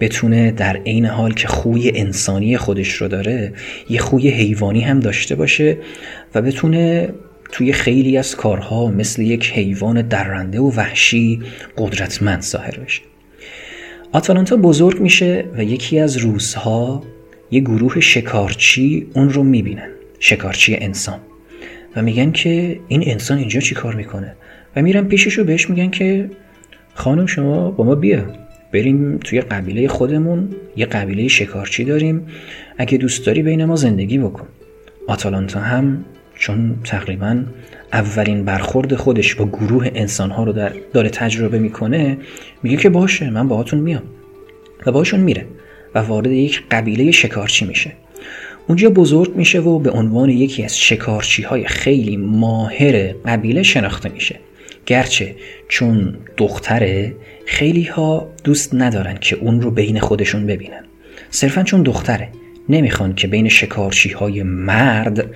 بتونه 0.00 0.50
در 0.50 0.76
عین 0.76 1.06
حال 1.06 1.32
که 1.32 1.48
خوی 1.48 1.92
انسانی 1.94 2.56
خودش 2.56 2.92
رو 2.92 3.08
داره 3.08 3.52
یه 3.88 4.00
خوی 4.00 4.28
حیوانی 4.28 4.80
هم 4.80 5.00
داشته 5.00 5.34
باشه 5.34 5.76
و 6.34 6.42
بتونه 6.42 7.08
توی 7.52 7.72
خیلی 7.72 8.16
از 8.16 8.36
کارها 8.36 8.86
مثل 8.86 9.22
یک 9.22 9.52
حیوان 9.52 10.02
درنده 10.02 10.60
و 10.60 10.70
وحشی 10.70 11.40
قدرتمند 11.78 12.42
ظاهر 12.42 12.78
بشه. 12.78 13.02
آتالانتا 14.12 14.56
بزرگ 14.56 15.00
میشه 15.00 15.44
و 15.56 15.64
یکی 15.64 15.98
از 15.98 16.16
روزها 16.16 17.02
یه 17.50 17.60
گروه 17.60 18.00
شکارچی 18.00 19.06
اون 19.14 19.30
رو 19.30 19.42
می‌بینن 19.42 19.88
شکارچی 20.18 20.76
انسان. 20.76 21.18
و 21.96 22.02
میگن 22.02 22.32
که 22.32 22.80
این 22.88 23.02
انسان 23.06 23.38
اینجا 23.38 23.60
چی 23.60 23.74
کار 23.74 23.94
می‌کنه؟ 23.94 24.34
و 24.76 24.82
میرن 24.82 25.04
پیشش 25.04 25.32
رو 25.32 25.44
بهش 25.44 25.70
میگن 25.70 25.90
که 25.90 26.30
خانم 26.94 27.26
شما 27.26 27.70
با 27.70 27.84
ما 27.84 27.94
بیا. 27.94 28.24
بریم 28.72 29.18
توی 29.18 29.40
قبیله 29.40 29.88
خودمون 29.88 30.48
یه 30.76 30.86
قبیله 30.86 31.28
شکارچی 31.28 31.84
داریم. 31.84 32.26
اگه 32.78 32.98
دوست 32.98 33.26
داری 33.26 33.42
بین 33.42 33.64
ما 33.64 33.76
زندگی 33.76 34.18
بکن. 34.18 34.46
آتالانتا 35.06 35.60
هم 35.60 36.04
چون 36.42 36.76
تقریبا 36.84 37.44
اولین 37.92 38.44
برخورد 38.44 38.94
خودش 38.94 39.34
با 39.34 39.46
گروه 39.46 39.90
انسانها 39.94 40.44
رو 40.44 40.52
در 40.52 40.72
داره 40.92 41.08
تجربه 41.08 41.58
می‌کنه 41.58 42.18
میگه 42.62 42.76
که 42.76 42.88
باشه 42.88 43.30
من 43.30 43.48
باهاتون 43.48 43.78
میام. 43.78 44.02
و 44.86 44.92
باهاشون 44.92 45.20
میره 45.20 45.46
و 45.94 45.98
وارد 45.98 46.26
یک 46.26 46.62
قبیله 46.70 47.10
شکارچی 47.10 47.64
میشه. 47.64 47.92
اونجا 48.68 48.90
بزرگ 48.90 49.36
میشه 49.36 49.60
و 49.60 49.78
به 49.78 49.90
عنوان 49.90 50.30
یکی 50.30 50.64
از 50.64 50.78
شکارچی 50.78 51.42
های 51.42 51.64
خیلی 51.64 52.16
ماهر 52.16 53.12
قبیله 53.12 53.62
شناخته 53.62 54.08
میشه. 54.08 54.38
گرچه 54.86 55.34
چون 55.68 56.14
دختره 56.36 57.14
خیلی 57.46 57.84
ها 57.84 58.28
دوست 58.44 58.74
ندارن 58.74 59.18
که 59.20 59.36
اون 59.36 59.60
رو 59.60 59.70
بین 59.70 60.00
خودشون 60.00 60.46
ببینن. 60.46 60.84
صرفا 61.30 61.62
چون 61.62 61.82
دختره 61.82 62.28
نمی‌خوان 62.68 63.14
که 63.14 63.26
بین 63.26 63.48
شکارچی 63.48 64.10
های 64.10 64.42
مرد 64.42 65.26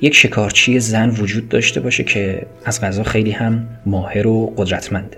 یک 0.00 0.14
شکارچی 0.14 0.80
زن 0.80 1.10
وجود 1.10 1.48
داشته 1.48 1.80
باشه 1.80 2.04
که 2.04 2.46
از 2.64 2.80
غذا 2.80 3.02
خیلی 3.02 3.30
هم 3.30 3.68
ماهر 3.86 4.26
و 4.26 4.54
قدرتمنده 4.56 5.16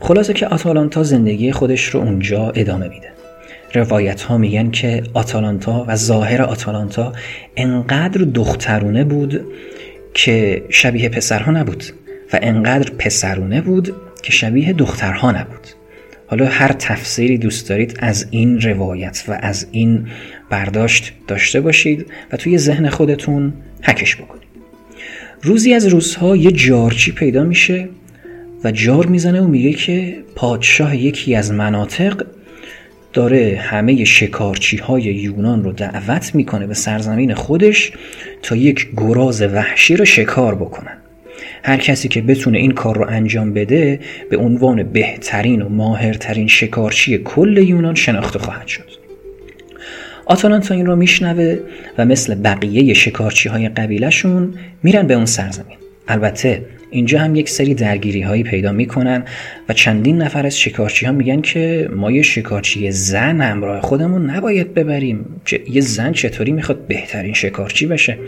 خلاصه 0.00 0.32
که 0.32 0.46
آتالانتا 0.46 1.02
زندگی 1.02 1.52
خودش 1.52 1.84
رو 1.84 2.00
اونجا 2.00 2.50
ادامه 2.50 2.88
میده. 2.88 3.08
روایت 3.74 4.22
ها 4.22 4.38
میگن 4.38 4.70
که 4.70 5.02
آتالانتا 5.14 5.84
و 5.88 5.96
ظاهر 5.96 6.42
آتالانتا 6.42 7.12
انقدر 7.56 8.24
دخترونه 8.24 9.04
بود 9.04 9.44
که 10.14 10.64
شبیه 10.70 11.08
پسرها 11.08 11.52
نبود 11.52 11.84
و 12.32 12.38
انقدر 12.42 12.90
پسرونه 12.98 13.60
بود 13.60 13.94
که 14.22 14.32
شبیه 14.32 14.72
دخترها 14.72 15.32
نبود. 15.32 15.68
حالا 16.26 16.46
هر 16.46 16.72
تفسیری 16.72 17.38
دوست 17.38 17.68
دارید 17.68 17.98
از 17.98 18.26
این 18.30 18.60
روایت 18.60 19.24
و 19.28 19.38
از 19.40 19.66
این 19.70 20.06
برداشت 20.50 21.12
داشته 21.26 21.60
باشید 21.60 22.06
و 22.32 22.36
توی 22.36 22.58
ذهن 22.58 22.88
خودتون 22.88 23.52
حکش 23.82 24.16
بکنید. 24.16 24.44
روزی 25.42 25.74
از 25.74 25.86
روزها 25.86 26.36
یه 26.36 26.52
جارچی 26.52 27.12
پیدا 27.12 27.44
میشه 27.44 27.88
و 28.64 28.70
جار 28.70 29.06
می‌زنه 29.06 29.40
و 29.40 29.48
میگه 29.48 29.72
که 29.72 30.16
پادشاه 30.34 30.96
یکی 30.96 31.34
از 31.34 31.52
مناطق 31.52 32.26
داره 33.12 33.58
همه 33.62 34.04
شکارچی 34.04 34.76
های 34.76 35.02
یونان 35.02 35.64
رو 35.64 35.72
دعوت 35.72 36.34
می‌کنه 36.34 36.66
به 36.66 36.74
سرزمین 36.74 37.34
خودش 37.34 37.92
تا 38.42 38.56
یک 38.56 38.88
گراز 38.96 39.42
وحشی 39.42 39.96
رو 39.96 40.04
شکار 40.04 40.54
بکنن. 40.54 40.96
هر 41.66 41.76
کسی 41.76 42.08
که 42.08 42.22
بتونه 42.22 42.58
این 42.58 42.70
کار 42.70 42.96
رو 42.96 43.06
انجام 43.08 43.52
بده 43.52 44.00
به 44.30 44.36
عنوان 44.36 44.82
بهترین 44.82 45.62
و 45.62 45.68
ماهرترین 45.68 46.48
شکارچی 46.48 47.18
کل 47.18 47.58
یونان 47.58 47.94
شناخته 47.94 48.38
خواهد 48.38 48.66
شد. 48.66 48.90
آتالانتا 50.26 50.74
این 50.74 50.86
رو 50.86 50.96
میشنوه 50.96 51.58
و 51.98 52.04
مثل 52.04 52.34
بقیه 52.34 52.94
شکارچی 52.94 53.48
های 53.48 53.68
قبیلهشون 53.68 54.54
میرن 54.82 55.06
به 55.06 55.14
اون 55.14 55.26
سرزمین. 55.26 55.78
البته 56.08 56.62
اینجا 56.90 57.18
هم 57.18 57.34
یک 57.34 57.48
سری 57.48 57.74
درگیری 57.74 58.22
هایی 58.22 58.42
پیدا 58.42 58.72
می‌کنن 58.72 59.24
و 59.68 59.72
چندین 59.72 60.18
نفر 60.22 60.46
از 60.46 60.60
شکارچی 60.60 61.06
ها 61.06 61.12
میگن 61.12 61.40
که 61.40 61.88
ما 61.92 62.10
یه 62.10 62.22
شکارچی 62.22 62.90
زن 62.90 63.40
همراه 63.40 63.80
خودمون 63.80 64.30
نباید 64.30 64.74
ببریم. 64.74 65.40
یه 65.70 65.80
زن 65.80 66.12
چطوری 66.12 66.52
می‌خواد 66.52 66.86
بهترین 66.86 67.34
شکارچی 67.34 67.86
بشه؟ 67.86 68.18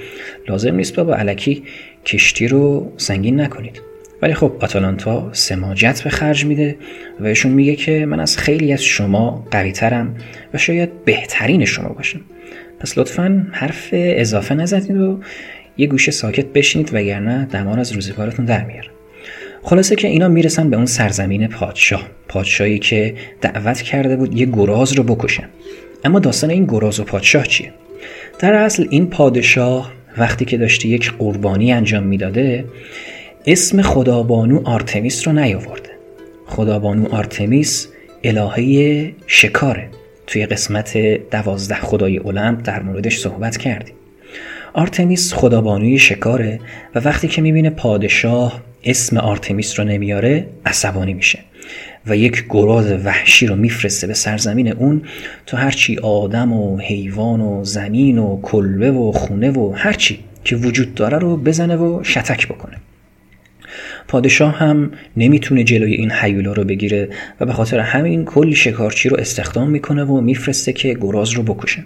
لازم 0.49 0.75
نیست 0.75 0.97
بابا 0.97 1.15
علکی 1.15 1.63
کشتی 2.05 2.49
رو 2.49 2.93
سنگین 2.97 3.41
نکنید. 3.41 3.83
ولی 4.23 4.35
خب 4.35 4.53
آتالانتا 4.61 5.31
سماجت 5.33 6.03
به 6.03 6.11
خرج 6.11 6.45
میده 6.45 6.77
و 7.21 7.23
بهشون 7.23 7.53
میگه 7.53 7.77
که 7.77 8.07
من 8.07 8.21
از 8.21 8.39
خیلی 8.39 8.73
از 8.73 8.83
شما 8.83 9.47
قویترم 9.51 10.15
و 10.55 10.59
شاید 10.59 11.05
بهترین 11.05 11.65
شما 11.65 11.89
باشم. 11.89 12.21
پس 12.81 12.99
لطفا 12.99 13.47
حرف 13.53 13.89
اضافه 13.93 14.55
نزدید 14.55 14.97
و 14.97 15.21
یه 15.79 15.87
گوشه 15.87 16.11
ساکت 16.11 16.47
بشینید 16.47 16.91
وگرنه 16.93 17.45
دمار 17.45 17.81
از 17.81 17.93
روزگارتون 17.93 18.45
در 18.45 18.65
میاره. 18.65 18.89
خلاصه 19.63 19.97
که 19.97 20.09
اینا 20.09 20.29
می‌رسن 20.29 20.71
به 20.71 20.77
اون 20.77 20.87
سرزمین 20.87 21.47
پادشاه. 21.47 22.09
پادشاهی 22.29 22.79
که 22.79 23.15
دعوت 23.41 23.83
کرده 23.83 24.17
بود 24.17 24.41
یه 24.41 24.47
گراز 24.47 24.93
رو 24.93 25.03
بکشن. 25.03 25.49
اما 26.05 26.19
داستان 26.19 26.51
این 26.51 26.65
گراز 26.65 27.01
و 27.01 27.05
پادشاه 27.05 27.47
چیه؟ 27.47 27.73
در 28.39 28.55
اصل 28.55 28.87
این 28.91 29.07
پادشاه 29.07 29.93
وقتی 30.19 30.45
که 30.45 30.57
داشته 30.59 30.89
یک 30.89 31.13
قربانی 31.19 31.73
انجام 31.73 32.03
می‌داده 32.03 32.65
اسم 33.47 33.83
خدابانو 33.83 34.61
آرتمیس 34.65 35.29
رو 35.29 35.35
نیاورده. 35.35 35.91
خدابانو 36.47 37.09
آرتمیس 37.15 37.89
الهه 38.25 39.13
شکاره. 39.27 39.89
توی 40.27 40.47
قسمت 40.47 40.99
دوازده 41.31 41.75
خدای 41.75 42.19
المپ 42.19 42.63
در 42.65 42.83
موردش 42.83 43.19
صحبت 43.19 43.57
کردیم. 43.57 43.95
آرتمیس 44.77 45.35
خدابانوی 45.35 45.99
شکاره 45.99 46.61
و 46.95 46.99
وقتی 46.99 47.29
که 47.29 47.43
می‌بینه 47.43 47.71
پادشاه 47.71 48.63
اسم 48.85 49.17
آرتمیس 49.17 49.81
رو 49.81 49.87
نمیاره 49.87 50.47
عصبانی 50.67 51.15
میشه 51.15 51.39
و 52.07 52.17
یک 52.17 52.45
گراز 52.51 52.93
وحشی 53.05 53.47
رو 53.47 53.57
میفرسته 53.57 54.07
به 54.07 54.15
سرزمین 54.15 54.73
اون 54.73 55.03
تا 55.47 55.57
هرچی 55.57 55.99
آدم 55.99 56.53
و 56.53 56.79
حیوان 56.79 57.41
و 57.41 57.65
زمین 57.65 58.19
و 58.19 58.41
کلبه 58.43 58.91
و 58.91 59.13
خونه 59.13 59.51
و 59.51 59.73
هرچی 59.77 60.19
که 60.45 60.57
وجود 60.57 60.95
داره 60.95 61.19
رو 61.19 61.37
بزنه 61.37 61.77
و 61.77 62.05
شتک 62.05 62.49
بکنه. 62.49 62.77
پادشاه 64.09 64.59
هم 64.59 64.91
نمی‌تونه 65.17 65.65
جلوی 65.65 65.95
این 65.95 66.13
حیولا 66.13 66.53
رو 66.53 66.65
بگیره 66.65 67.09
و 67.41 67.47
به 67.47 67.53
خاطر 67.53 67.79
همین 67.79 68.25
کلی 68.25 68.55
شکارچی 68.55 69.09
رو 69.09 69.17
استخدام 69.17 69.71
می‌کنه 69.71 70.05
و 70.05 70.21
میفرسته 70.21 70.73
که 70.73 70.95
گراز 70.95 71.31
رو 71.31 71.43
بکشه. 71.43 71.85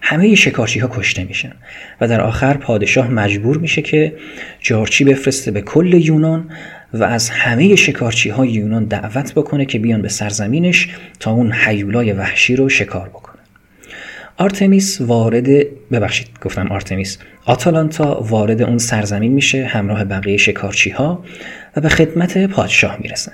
همه 0.00 0.34
شکارچی 0.34 0.78
ها 0.78 0.90
کشته 0.92 1.24
میشن 1.24 1.52
و 2.00 2.08
در 2.08 2.20
آخر 2.20 2.56
پادشاه 2.56 3.10
مجبور 3.10 3.58
میشه 3.58 3.82
که 3.82 4.12
جارچی 4.60 5.04
بفرسته 5.04 5.50
به 5.50 5.60
کل 5.60 5.94
یونان 5.94 6.50
و 6.94 7.04
از 7.04 7.30
همه 7.30 7.76
شکارچی 7.76 8.30
های 8.30 8.48
یونان 8.48 8.84
دعوت 8.84 9.34
بکنه 9.34 9.64
که 9.64 9.78
بیان 9.78 10.02
به 10.02 10.08
سرزمینش 10.08 10.88
تا 11.20 11.30
اون 11.30 11.52
حیولای 11.52 12.12
وحشی 12.12 12.56
رو 12.56 12.68
شکار 12.68 13.08
بکنه. 13.08 13.29
آرتمیس 14.40 15.00
وارد 15.00 15.48
ببخشید 15.92 16.28
گفتم 16.42 16.66
آرتمیس 16.72 17.18
آتالانتا 17.44 18.20
وارد 18.28 18.62
اون 18.62 18.78
سرزمین 18.78 19.32
میشه 19.32 19.66
همراه 19.66 20.04
بقیه 20.04 20.36
شکارچی 20.36 20.90
ها 20.90 21.24
و 21.76 21.80
به 21.80 21.88
خدمت 21.88 22.46
پادشاه 22.46 22.96
می‌رسن. 23.00 23.32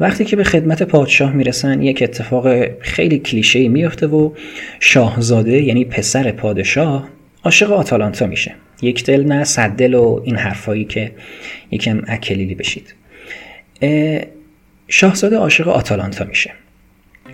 وقتی 0.00 0.24
که 0.24 0.36
به 0.36 0.44
خدمت 0.44 0.82
پادشاه 0.82 1.32
می‌رسن 1.32 1.82
یک 1.82 2.02
اتفاق 2.02 2.66
خیلی 2.80 3.18
کلیشه 3.18 3.68
میفته 3.68 4.06
و 4.06 4.30
شاهزاده 4.80 5.62
یعنی 5.62 5.84
پسر 5.84 6.32
پادشاه 6.32 7.08
عاشق 7.44 7.72
آتالانتا 7.72 8.26
میشه. 8.26 8.54
یک 8.82 9.04
دل 9.04 9.24
نه 9.24 9.44
صد 9.44 9.70
دل 9.70 9.94
و 9.94 10.20
این 10.24 10.36
حرفایی 10.36 10.84
که 10.84 11.12
یکم 11.70 12.02
اکلیلی 12.08 12.54
بشید. 12.54 12.94
شاهزاده 14.88 15.36
عاشق 15.36 15.68
آتالانتا 15.68 16.24
میشه 16.24 16.50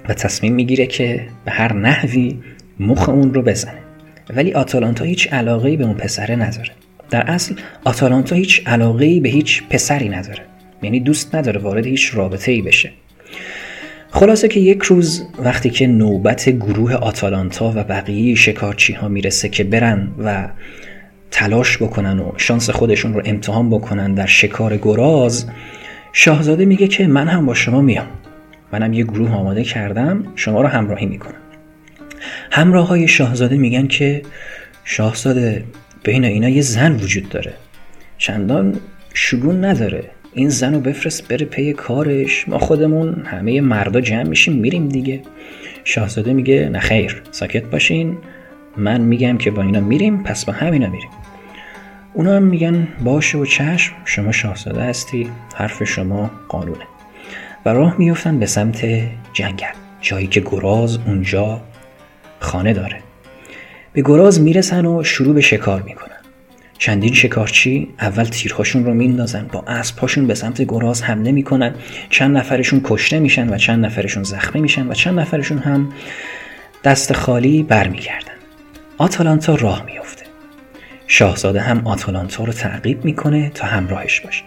و 0.09 0.15
تصمیم 0.15 0.55
می‌گیره 0.55 0.87
که 0.87 1.29
به 1.45 1.51
هر 1.51 1.73
نحوی 1.73 2.37
مخ 2.81 3.09
اون 3.09 3.35
رو 3.35 3.43
بزنه. 3.43 3.79
ولی 4.37 4.53
آتالانتا 4.53 5.05
هیچ 5.05 5.33
علاقه 5.33 5.77
به 5.77 5.85
اون 5.85 5.95
پسره 5.95 6.37
نداره. 6.37 6.71
در 7.11 7.31
اصل 7.31 7.55
آتالانتا 7.85 8.37
هیچ 8.37 8.63
علاقه 8.67 9.21
به 9.21 9.29
هیچ 9.29 9.63
پسری 9.71 10.09
نداره. 10.09 10.43
یعنی 10.83 11.01
دوست 11.01 11.35
نداره 11.35 11.61
وارد 11.61 11.87
هیچ 11.87 12.15
رابطه 12.15 12.53
ای 12.53 12.63
بشه. 12.63 12.91
خلاصه 14.11 14.49
که 14.49 14.61
یک 14.61 14.83
روز 14.83 15.27
وقتی 15.39 15.71
که 15.71 15.87
نوبت 15.87 16.49
گروه 16.49 16.95
آتالانتا 16.95 17.73
و 17.77 17.85
بقیه 17.85 18.35
شکارچی 18.35 18.93
ها 18.93 19.09
می‌رسه 19.09 19.49
که 19.49 19.65
برن 19.65 20.09
و 20.25 20.49
تلاش 21.31 21.83
بکنن 21.83 22.19
و 22.19 22.33
شانس 22.37 22.71
خودشون 22.71 23.15
رو 23.15 23.23
امتحان 23.25 23.71
بکنن 23.71 24.15
در 24.15 24.27
شکار 24.27 24.77
گراز 24.77 25.47
شاهزاده 26.13 26.65
میگه 26.65 26.89
که 26.89 27.07
من 27.07 27.29
هم 27.29 27.47
با 27.47 27.55
شما 27.55 27.81
میام. 27.81 28.07
منم 28.73 28.93
یه 28.93 29.05
گروه 29.05 29.33
آماده 29.33 29.65
کردم 29.65 30.25
شما 30.35 30.61
رو 30.61 30.69
همراهی 30.69 31.07
می‌کنم. 31.07 31.46
همراه 32.51 32.89
های 32.89 33.09
شاهزاده 33.09 33.57
میگن 33.57 33.87
که 33.87 34.23
شاهزاده 34.85 35.65
بین 36.05 36.25
اینا 36.25 36.49
یه 36.49 36.63
زن 36.63 36.93
وجود 36.93 37.29
داره. 37.29 37.55
چندان 38.19 38.81
شگون 39.15 39.65
نداره. 39.65 40.05
این 40.35 40.49
زن 40.49 40.75
رو 40.75 40.81
بفرست 40.81 41.29
بره 41.29 41.47
پی 41.47 41.73
کارش. 41.73 42.49
ما 42.49 42.59
خودمون 42.59 43.25
همه 43.27 43.61
مردا 43.61 44.01
جمع 44.01 44.23
میشیم 44.23 44.55
میریم 44.55 44.89
دیگه. 44.89 45.23
شاهزاده 45.85 46.33
میگه 46.33 46.69
نه 46.69 46.79
خیر 46.79 47.23
ساکت 47.31 47.65
باشین. 47.65 48.19
من 48.77 49.01
میگم 49.01 49.39
که 49.39 49.51
با 49.51 49.63
اینا 49.63 49.81
میریم 49.81 50.23
پس 50.23 50.45
با 50.45 50.53
همینا 50.53 50.89
میریم. 50.89 51.11
اونا 52.15 52.37
هم 52.37 52.43
میگن 52.43 52.89
باشه 53.05 53.39
و 53.39 53.45
چشم 53.45 53.93
شما 54.05 54.33
شاهزاده 54.33 54.81
هستی 54.81 55.31
حرف 55.55 55.85
شما 55.85 56.31
قانونه. 56.49 56.85
و 57.65 57.69
راه 57.69 57.97
میفتن 57.99 58.39
به 58.39 58.47
سمت 58.47 58.87
جنگل 59.33 59.67
جایی 60.01 60.27
که 60.27 60.41
گراز 60.41 60.99
اونجا 61.07 61.61
خانه 62.41 62.73
داره. 62.73 63.01
به 63.93 64.03
گراز 64.03 64.41
می‌رسن 64.41 64.87
و 64.87 65.05
شروع 65.05 65.35
به 65.35 65.41
شکار 65.41 65.83
می‌کنن. 65.83 66.17
چندین 66.79 67.13
شکارچی 67.15 67.89
اول 68.01 68.25
تیرهاشون 68.25 68.85
رو 68.85 68.95
میندازن 68.95 69.47
با 69.53 69.65
اسبهاشون 69.67 70.27
به 70.27 70.35
سمت 70.35 70.63
گراز 70.63 71.03
حمله 71.03 71.33
می‌کنن. 71.33 71.75
چند 72.11 72.37
نفرشون 72.37 72.81
کشته 72.85 73.19
میشن 73.19 73.49
و 73.49 73.59
چند 73.59 73.85
نفرشون 73.85 74.23
زخمی 74.23 74.61
میشن 74.61 74.87
و 74.87 74.95
چند 74.95 75.21
نفرشون 75.21 75.59
هم 75.59 75.93
دست 76.85 77.13
خالی 77.13 77.63
برمیگردن. 77.63 78.33
آتالانتا 78.99 79.55
راه 79.55 79.85
میفته 79.87 80.25
شاهزاده 81.07 81.61
هم 81.61 81.87
آتالانتا 81.87 82.45
رو 82.45 82.53
تعقیب 82.53 83.05
می‌کنه 83.05 83.51
تا 83.51 83.67
همراهش 83.67 84.21
باشه. 84.21 84.43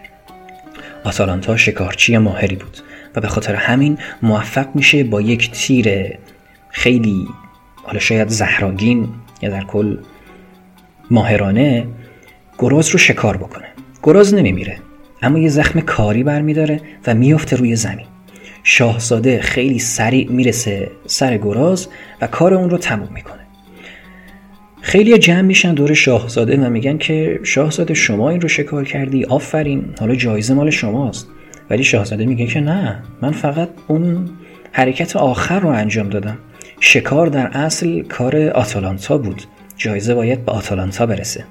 آتالانتا 1.04 1.58
شکارچی 1.58 2.18
ماهری 2.18 2.56
بود 2.56 2.78
و 3.16 3.22
به 3.22 3.28
خاطر 3.28 3.56
همین 3.56 3.98
موفق 4.22 4.68
میشه 4.76 5.04
با 5.04 5.22
یک 5.22 5.52
تیر 5.52 6.18
خیلی 6.70 7.28
حالا 7.90 8.00
شاید 8.00 8.28
زهراگین 8.28 9.08
یا 9.42 9.50
در 9.50 9.64
کل 9.64 9.98
ماهرانه 11.12 11.88
گراز 12.60 12.90
رو 12.90 12.98
شکار 12.98 13.38
بکنه. 13.38 13.66
گراز 14.04 14.34
نمیمیره 14.34 14.78
اما 15.22 15.40
یه 15.40 15.50
زخم 15.50 15.80
کاری 15.80 16.24
برمیداره 16.24 16.82
و 17.08 17.14
میفته 17.14 17.56
روی 17.56 17.76
زمین. 17.76 18.06
شاهزاده 18.64 19.42
خیلی 19.42 19.80
سریع 19.80 20.32
می‌رسه 20.32 20.92
سر 21.06 21.38
گراز 21.38 21.88
و 22.22 22.28
کار 22.28 22.54
اون 22.54 22.70
رو 22.70 22.78
تموم 22.78 23.10
می‌کنه. 23.14 23.48
خیلی 24.82 25.18
جمع 25.18 25.42
میشن 25.42 25.74
دور 25.74 25.94
شاهزاده 25.94 26.58
و 26.58 26.70
میگن 26.70 26.98
که 26.98 27.40
شاهزاده 27.44 27.94
شما 27.94 28.30
این 28.30 28.42
رو 28.42 28.48
شکار 28.48 28.86
کردی 28.86 29.26
آفرین 29.26 29.86
حالا 30.00 30.16
جایزه 30.16 30.54
مال 30.54 30.70
شماست. 30.70 31.28
ولی 31.70 31.84
شاهزاده 31.84 32.26
میگه 32.26 32.46
که 32.46 32.60
نه 32.60 33.04
من 33.22 33.32
فقط 33.32 33.70
اون 33.88 34.30
حرکت 34.72 35.16
آخر 35.16 35.60
رو 35.60 35.70
انجام 35.70 36.10
دادم. 36.10 36.38
شکار 36.80 37.28
در 37.28 37.48
اصل 37.48 38.02
کار 38.02 38.50
آتالانتا 38.50 39.18
بود. 39.18 39.44
جایزه 39.78 40.16
باید 40.16 40.46
به 40.46 40.52
آتالانتا 40.52 41.06
برسه 41.06 41.44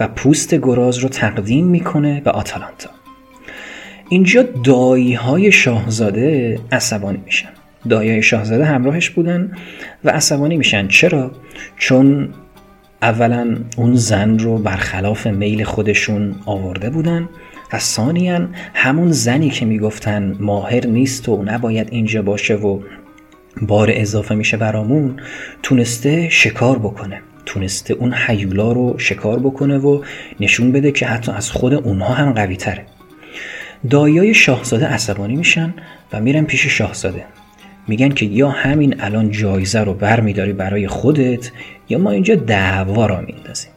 و 0.00 0.08
پوست 0.08 0.54
گراز 0.54 0.98
رو 0.98 1.08
تقدیم 1.08 1.66
می‌کنه 1.66 2.20
به 2.20 2.30
آتالانتا. 2.30 2.90
اینجا 4.08 4.42
دایی 4.64 5.14
های 5.14 5.52
شاهزاده 5.52 6.58
عصبانی 6.72 7.20
میشن. 7.24 7.48
دایی 7.88 8.22
شاهزاده 8.22 8.64
همراهش 8.64 9.10
بودن 9.10 9.52
و 10.04 10.10
عصبانی 10.10 10.56
میشن. 10.56 10.88
چرا؟ 10.88 11.30
چون 11.76 12.28
اولا 13.02 13.56
اون 13.76 13.94
زن 13.94 14.38
رو 14.38 14.58
برخلاف 14.58 15.26
میل 15.26 15.64
خودشون 15.64 16.34
آورده 16.46 16.90
بودن 16.90 17.28
و 17.72 17.78
ثانیا 17.78 18.48
همون 18.74 19.12
زنی 19.12 19.50
که 19.50 19.66
می‌گفتن 19.66 20.36
ماهر 20.40 20.86
نیست 20.86 21.28
و 21.28 21.42
نباید 21.42 21.88
اینجا 21.90 22.22
باشه 22.22 22.54
و 22.54 22.80
بار 23.60 23.90
اضافه 23.92 24.34
میشه 24.34 24.56
برامون 24.56 25.16
تونسته 25.62 26.28
شکار 26.28 26.78
بکنه. 26.78 27.20
تونسته 27.46 27.94
اون 27.94 28.14
حیولا 28.14 28.72
رو 28.72 28.98
شکار 28.98 29.38
بکنه 29.38 29.78
و 29.78 30.02
نشون 30.40 30.72
بده 30.72 30.92
که 30.92 31.06
حتی 31.06 31.32
از 31.32 31.50
خود 31.50 31.74
اونها 31.74 32.14
هم 32.14 32.32
قوی 32.32 32.56
تره. 32.56 32.86
دایای 33.90 34.34
شاهزاده 34.34 34.86
عصبانی 34.86 35.36
میشن 35.36 35.74
و 36.12 36.20
میرن 36.20 36.44
پیش 36.44 36.66
شاهزاده. 36.66 37.24
میگن 37.88 38.08
که 38.08 38.26
یا 38.26 38.48
همین 38.48 39.00
الان 39.00 39.30
جایزه 39.30 39.80
رو 39.80 39.94
بر 39.94 40.20
میداری 40.20 40.52
برای 40.52 40.88
خودت 40.88 41.50
یا 41.88 41.98
ما 41.98 42.10
اینجا 42.10 42.34
دعوا 42.34 43.06
را 43.06 43.20
میندازیم. 43.20 43.70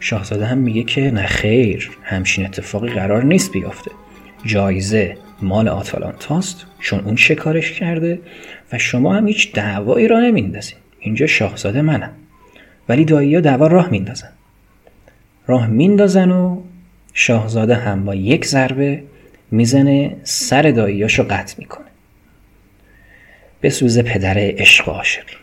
شاهزاده 0.00 0.46
هم 0.46 0.58
میگه 0.58 0.82
که 0.82 1.10
نه 1.10 1.26
خیر 1.26 1.90
همچین 2.02 2.44
اتفاقی 2.44 2.88
قرار 2.88 3.24
نیست 3.24 3.52
بیافته. 3.52 3.90
جایزه 4.44 5.16
مال 5.42 5.68
آتالانتاست 5.68 6.66
چون 6.78 7.00
اون 7.00 7.16
شکارش 7.16 7.72
کرده 7.72 8.20
و 8.72 8.78
شما 8.78 9.14
هم 9.14 9.26
هیچ 9.26 9.52
دعوایی 9.52 10.08
را 10.08 10.20
نمیندازین 10.20 10.78
اینجا 11.00 11.26
شاهزاده 11.26 11.82
منم. 11.82 12.12
ولی 12.88 13.04
دایی 13.04 13.34
ها 13.34 13.40
دعوا 13.40 13.66
راه 13.66 13.90
میندازن. 13.90 14.30
راه 15.46 15.66
میندازن 15.66 16.30
و 16.30 16.62
شاهزاده 17.12 17.74
هم 17.74 18.04
با 18.04 18.14
یک 18.14 18.46
ضربه 18.46 19.02
می‌زنه 19.50 20.16
سر 20.22 20.62
داییاشو 20.62 21.22
قطع 21.22 21.54
می‌کنه. 21.58 21.86
به 23.60 23.70
سوز 23.70 23.98
پدر 23.98 24.34
عشق 24.38 24.88
و 24.88 24.90
عاشقی. 24.90 25.36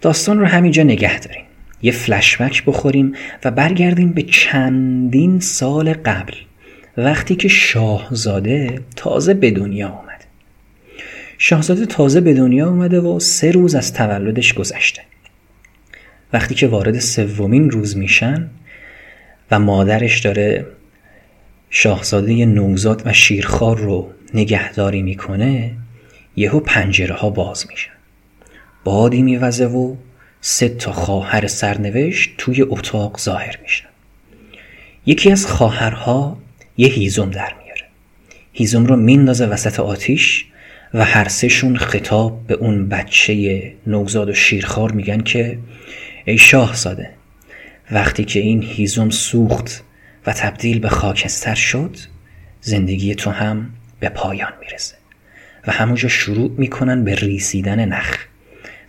داستان 0.00 0.38
رو 0.38 0.46
همینجا 0.46 0.82
نگه 0.82 1.18
داریم. 1.18 1.44
یه 1.82 1.92
فلشبک 1.92 2.64
بخوریم 2.64 3.14
و 3.44 3.50
برگردیم 3.50 4.12
به 4.12 4.22
چندین 4.22 5.40
سال 5.40 5.92
قبل. 5.92 6.34
وقتی 6.96 7.34
که 7.34 7.48
شاهزاده 7.48 8.80
تازه 8.96 9.34
به 9.34 9.50
دنیا 9.50 10.01
شاهزاده 11.44 11.86
تازه 11.86 12.20
به 12.20 12.34
دنیا 12.34 12.68
اومده 12.68 13.00
و 13.00 13.20
سه 13.20 13.50
روز 13.50 13.74
از 13.74 13.92
تولدش 13.92 14.54
گذشته. 14.54 15.02
وقتی 16.32 16.54
که 16.54 16.66
وارد 16.66 16.98
سومین 16.98 17.70
روز 17.70 17.96
میشن 17.96 18.50
و 19.50 19.58
مادرش 19.58 20.20
داره 20.20 20.66
شاهزاده 21.70 22.46
نوزاد 22.46 23.02
و 23.04 23.12
شیرخوار 23.12 23.78
رو 23.78 24.10
نگهداری 24.34 25.02
می‌کنه 25.02 25.70
یهو 26.36 26.60
پنجره 26.60 27.14
ها 27.14 27.30
باز 27.30 27.66
میشن. 27.70 27.92
بادی 28.84 29.22
میوزه 29.22 29.66
و 29.66 29.96
سه 30.40 30.68
تا 30.68 30.92
خواهر 30.92 31.46
سرنوشت 31.46 32.30
توی 32.38 32.62
اتاق 32.62 33.18
ظاهر 33.18 33.58
میشن. 33.62 33.88
یکی 35.06 35.32
از 35.32 35.46
خواهرها 35.46 36.38
یه 36.76 36.88
هیزم 36.88 37.30
در 37.30 37.54
میاره. 37.64 37.84
هیزم 38.52 38.86
رو 38.86 38.96
میندازه 38.96 39.46
وسط 39.46 39.80
آتیش 39.80 40.44
و 40.94 41.04
هر 41.04 41.28
سهشون 41.28 41.76
خطاب 41.76 42.46
به 42.46 42.54
اون 42.54 42.88
بچه 42.88 43.74
نوزاد 43.86 44.28
و 44.28 44.34
شیرخوار 44.34 44.92
میگن 44.92 45.20
که 45.20 45.58
ای 46.24 46.38
شاهزاده 46.38 47.10
وقتی 47.90 48.24
که 48.24 48.40
این 48.40 48.62
هیزم 48.62 49.10
سوخت 49.10 49.82
و 50.26 50.32
تبدیل 50.32 50.78
به 50.78 50.88
خاکستر 50.88 51.54
شد 51.54 51.96
زندگی 52.60 53.14
تو 53.14 53.30
هم 53.30 53.70
به 54.00 54.08
پایان 54.08 54.52
می‌رسه 54.60 54.94
و 55.66 55.72
همونجا 55.72 56.08
شروع 56.08 56.50
می‌کنن 56.58 57.04
به 57.04 57.14
ریسیدن 57.14 57.84
نخ 57.84 58.18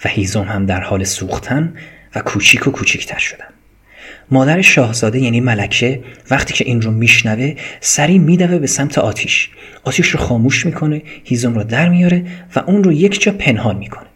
و 0.06 0.10
هیزم 0.10 0.44
هم 0.44 0.66
در 0.66 0.82
حال 0.82 1.04
سوختن 1.04 1.74
و 2.16 2.20
کوچیک 2.20 2.68
و 2.68 2.72
کوچیکتر 2.72 3.20
شدن. 3.20 3.46
مادر 4.32 4.62
شاهزاده 4.62 5.20
یعنی 5.20 5.40
ملکه 5.40 6.04
وقتی 6.30 6.54
که 6.54 6.66
این 6.66 6.82
رو 6.82 6.92
میشنوه 6.92 7.56
سریع 7.82 8.18
میدوه 8.18 8.60
به 8.60 8.68
سمت 8.68 8.98
آتیش 8.98 9.50
آتیش 9.84 10.08
رو 10.08 10.20
خاموش 10.20 10.66
می‌کنه 10.66 11.02
هیزم 11.24 11.54
رو 11.54 11.64
در 11.64 11.90
میاره 11.90 12.26
و 12.56 12.60
اون 12.60 12.84
رو 12.84 12.92
یک 12.92 13.22
جا 13.22 13.32
پنهان 13.32 13.76
می‌کنه. 13.78 14.08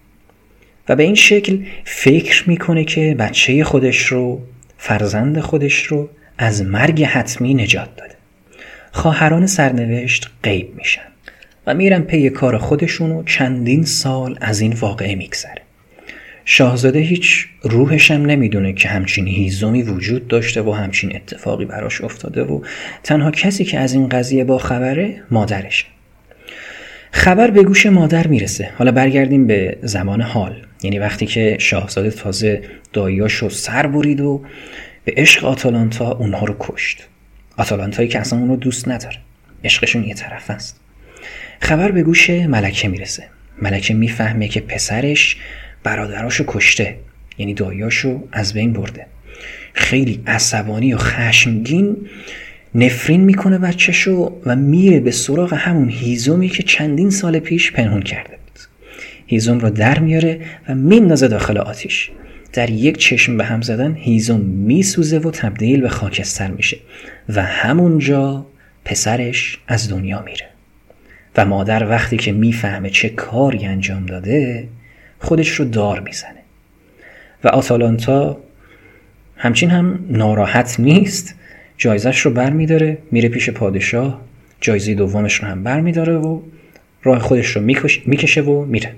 و 0.89 0.95
به 0.95 1.03
این 1.03 1.15
شکل 1.15 1.59
فکر 1.86 2.49
می‌کنه 2.49 2.84
که 2.84 3.15
بچه 3.20 3.63
خودش 3.63 4.05
رو 4.05 4.41
فرزند 4.78 5.39
خودش 5.39 5.84
رو 5.84 6.09
از 6.38 6.61
مرگ 6.61 7.03
حتمی 7.03 7.53
نجات 7.53 7.95
داده. 7.95 8.15
خواهران 8.91 9.47
سرنوشت 9.47 10.30
غیب 10.43 10.76
میشن 10.76 11.01
و 11.68 11.74
میرن 11.74 12.01
پی 12.01 12.30
کار 12.30 12.57
خودشون 12.57 13.11
و 13.11 13.24
چندین 13.24 13.84
سال 13.84 14.38
از 14.41 14.59
این 14.59 14.74
واقعه 14.74 15.15
میگذره. 15.15 15.66
شاهزاده 16.50 17.00
هیچ 17.00 17.48
روحشم 17.62 18.14
نمی‌دونه 18.14 18.74
که 18.74 18.89
همچین 18.89 19.28
هیزومی 19.28 19.84
وجود 19.84 20.28
داشته 20.28 20.62
و 20.62 20.72
همچین 20.72 21.16
اتفاقی 21.16 21.66
براش 21.66 22.02
افتاده 22.02 22.43
و 22.43 22.62
تنها 23.04 23.32
کسی 23.32 23.66
که 23.66 23.80
از 23.80 23.93
این 23.93 24.10
قضیه 24.10 24.43
با 24.43 24.58
خبره 24.58 25.24
مادرشه. 25.32 25.86
خبر 27.12 27.52
به 27.52 27.64
گوش 27.64 27.86
مادر 27.86 28.28
می‌رسه. 28.28 28.70
حالا 28.78 28.91
برگردیم 28.91 29.48
به 29.48 29.78
زمان 29.82 30.22
حال. 30.22 30.56
یعنی 30.84 31.00
وقتی 31.00 31.26
که 31.26 31.58
شاهزاده 31.60 32.12
تازه 32.12 32.62
داییاشو 32.93 33.50
سر 33.50 33.88
برید 33.88 34.22
و 34.22 34.45
به 35.06 35.14
عشق 35.18 35.45
آتالانتا 35.45 36.12
اونها 36.12 36.45
رو 36.45 36.56
کشت. 36.60 37.08
آتالانتایی 37.58 38.08
که 38.08 38.20
اصلا 38.20 38.39
اون 38.39 38.50
رو 38.50 38.56
دوست 38.56 38.88
نداره. 38.88 39.18
عشقشون 39.64 40.04
یه 40.04 40.14
طرف 40.14 40.50
است. 40.50 40.80
خبر 41.60 41.91
به 41.91 42.04
گوش 42.04 42.30
ملکه 42.30 42.88
می‌رسه. 42.88 43.24
ملکه 43.62 43.93
می‌فهمه 43.93 44.48
که 44.48 44.62
پسرش 44.62 45.38
برادراشو 45.88 46.43
کشته. 46.47 46.95
یعنی 47.38 47.53
داییاشو 47.53 48.23
از 48.31 48.53
بین 48.53 48.73
برده. 48.73 49.05
خیلی 49.73 50.23
عصبانی 50.27 50.93
و 50.93 50.97
خشمگین 50.97 51.97
نفرین 52.75 53.21
می‌کنه 53.21 53.57
بچهشو 53.57 54.41
و 54.45 54.55
میره 54.55 54.99
به 54.99 55.11
سراغ 55.11 55.53
همون 55.53 55.89
هیزومی 55.89 56.49
که 56.49 56.63
چندین 56.63 57.09
سال 57.09 57.39
پیش 57.39 57.71
پنهون 57.71 58.01
کرده 58.01 58.29
بود. 58.29 58.59
هیزوم 59.27 59.59
رو 59.59 59.69
در 59.69 59.99
میاره 59.99 60.41
و 60.69 60.75
میندازه 60.75 61.27
داخل 61.27 61.57
آتیش. 61.57 62.11
در 62.53 62.69
یک 62.69 62.97
چشم 62.97 63.38
به 63.38 63.43
هم 63.45 63.61
زدن 63.61 63.95
هیزوم 63.95 64.41
میسوزه 64.41 65.17
و 65.17 65.31
تبدیل 65.31 65.81
به 65.81 65.89
خاکستر 65.89 66.51
میشه 66.51 66.77
و 67.29 67.43
همونجا 67.43 68.45
پسرش 68.85 69.57
از 69.67 69.89
دنیا 69.89 70.21
میره. 70.21 70.47
و 71.38 71.45
مادر 71.45 71.89
وقتی 71.89 72.17
که 72.17 72.31
می‌فهمه 72.31 72.89
چه 72.89 73.09
کاری 73.09 73.65
انجام 73.65 74.05
داده 74.05 74.67
خودش 75.20 75.49
رو 75.49 75.65
دار 75.65 75.99
می‌زنه. 75.99 76.41
و 77.43 77.47
آتالانتا 77.47 78.38
همچین 79.38 79.70
هم 79.70 79.99
ناراحت 80.09 80.80
نیست 80.80 81.36
جایزش 81.78 82.20
رو 82.20 82.32
بر 82.32 82.49
میداره 82.49 82.97
میره 83.11 83.30
پیش 83.30 83.49
پادشاه 83.49 84.22
جایزه 84.61 84.95
دومش 84.95 85.36
رو 85.36 85.47
هم 85.47 85.63
بر 85.63 85.82
میداره 85.82 86.13
و 86.13 86.41
راه 87.03 87.20
خودش 87.20 87.47
رو 87.47 87.61
می‌کشه 88.05 88.41
و 88.41 88.65
میره. 88.65 88.93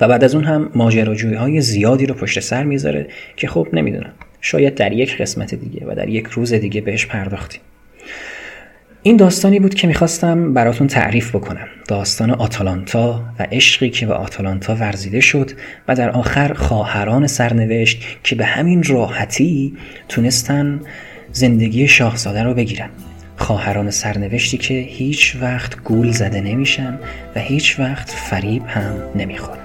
و 0.00 0.08
بعد 0.08 0.24
از 0.24 0.34
اون 0.34 0.44
هم 0.44 0.70
ماجراجویی 0.74 1.34
های 1.34 1.60
زیادی 1.60 2.06
رو 2.06 2.14
پشت 2.14 2.40
سر 2.40 2.64
می‌ذاره 2.64 3.08
که 3.36 3.48
خب 3.48 3.68
نمی‌دونم 3.72 4.12
شاید 4.40 4.74
در 4.74 4.92
یک 4.92 5.16
قسمت 5.16 5.54
دیگه 5.54 5.86
و 5.86 5.94
در 5.94 6.08
یک 6.08 6.26
روز 6.26 6.52
دیگه 6.52 6.80
بهش 6.80 7.06
پرداختیم. 7.06 7.60
این 9.06 9.16
داستانی 9.16 9.60
بود 9.60 9.74
که 9.74 9.86
می‌خواستم 9.86 10.54
براتون 10.54 10.86
تعریف 10.86 11.34
بکنم. 11.34 11.66
داستان 11.88 12.30
آتالانتا 12.30 13.24
و 13.38 13.46
عشقی 13.52 13.90
که 13.90 14.06
به 14.06 14.14
آتالانتا 14.14 14.74
ورزیده 14.74 15.20
شد 15.20 15.50
و 15.88 15.94
در 15.94 16.10
آخر 16.10 16.52
خواهران 16.52 17.26
سرنوشت 17.26 18.02
که 18.22 18.34
به 18.34 18.44
همین 18.44 18.82
راحتی 18.82 19.76
تونستن 20.08 20.80
زندگی 21.32 21.88
شاهزاده 21.88 22.42
رو 22.42 22.54
بگیرن. 22.54 22.88
خواهران 23.36 23.90
سرنوشتی 23.90 24.58
که 24.58 24.74
هیچ 24.74 25.36
وقت 25.40 25.82
گول 25.82 26.10
زده 26.10 26.40
نمیشن 26.40 26.98
و 27.36 27.40
هیچ 27.40 27.80
وقت 27.80 28.10
فریب 28.10 28.62
هم 28.66 28.94
نمی‌خورن. 29.16 29.64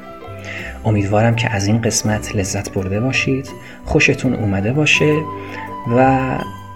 امیدوارم 0.86 1.36
که 1.36 1.50
از 1.50 1.68
این 1.68 1.82
قسمت 1.82 2.36
لذت 2.36 2.74
برده 2.74 3.00
باشید 3.00 3.50
خوشتون 3.86 4.34
اومده 4.34 4.74
باشه 4.74 5.18
و 5.98 6.20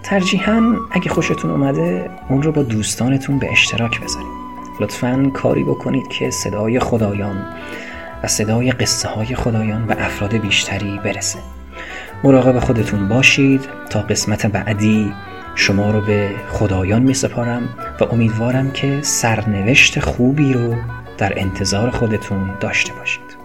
ترجیحاً 0.06 0.76
اگه 0.90 1.08
خوشتون 1.08 1.50
اومده 1.50 2.10
اون 2.28 2.42
رو 2.42 2.52
با 2.52 2.62
دوستانتون 2.62 3.38
به 3.38 3.52
اشتراک 3.52 4.00
بذارید 4.00 4.28
لطفا 4.80 5.30
کاری 5.34 5.64
بکنید 5.64 6.08
که 6.08 6.30
صدای 6.30 6.80
خدایان 6.80 7.46
و 8.22 8.26
صدای 8.26 8.70
قصه 8.70 9.08
های 9.08 9.34
خدایان 9.34 9.86
به 9.86 10.04
افراد 10.04 10.36
بیشتری 10.36 11.00
برسه. 11.04 11.38
مراقب 12.24 12.58
خودتون 12.58 13.08
باشید. 13.08 13.60
تا 13.90 14.00
قسمت 14.00 14.46
بعدی 14.46 15.12
شما 15.54 15.90
رو 15.90 16.00
به 16.00 16.30
خدایان 16.50 17.02
می 17.02 17.14
سپارم 17.14 17.68
و 18.00 18.04
امیدوارم 18.04 18.70
که 18.70 18.98
سرنوشت 19.02 20.00
خوبی 20.00 20.52
رو 20.52 20.74
در 21.18 21.32
انتظار 21.36 21.90
خودتون 21.90 22.50
داشته 22.60 22.92
باشید. 22.92 23.36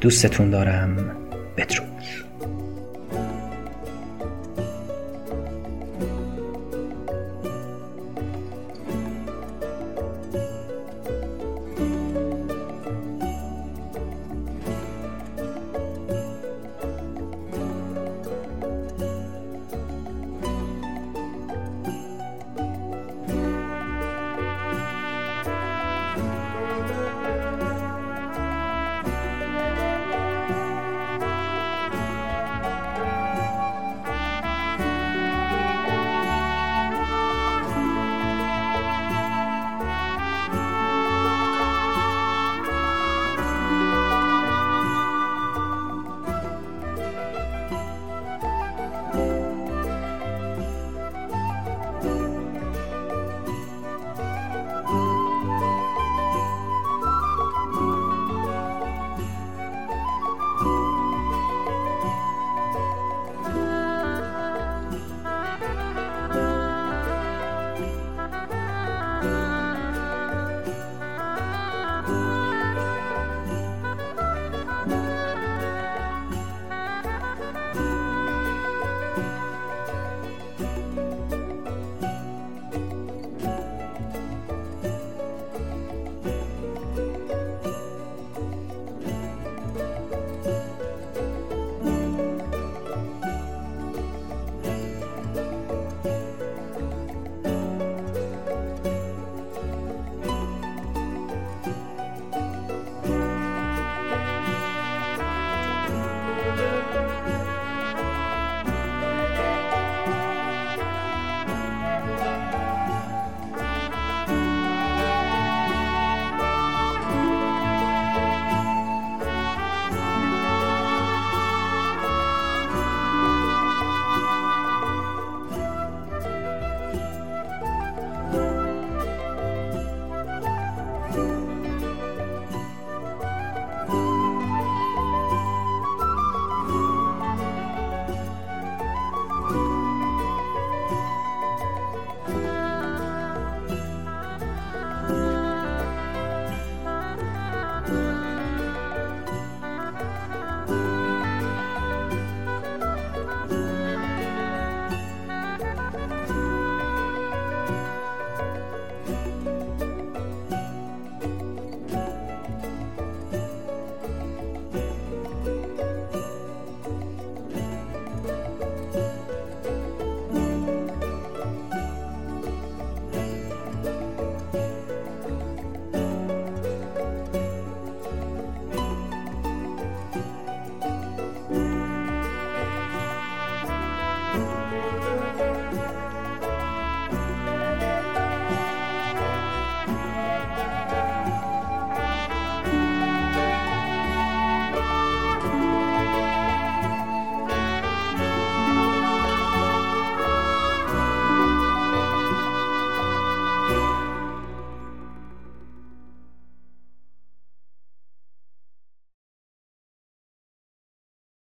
دوستتون 0.00 0.50
دارم 0.50 0.96
بدرود. 1.56 2.29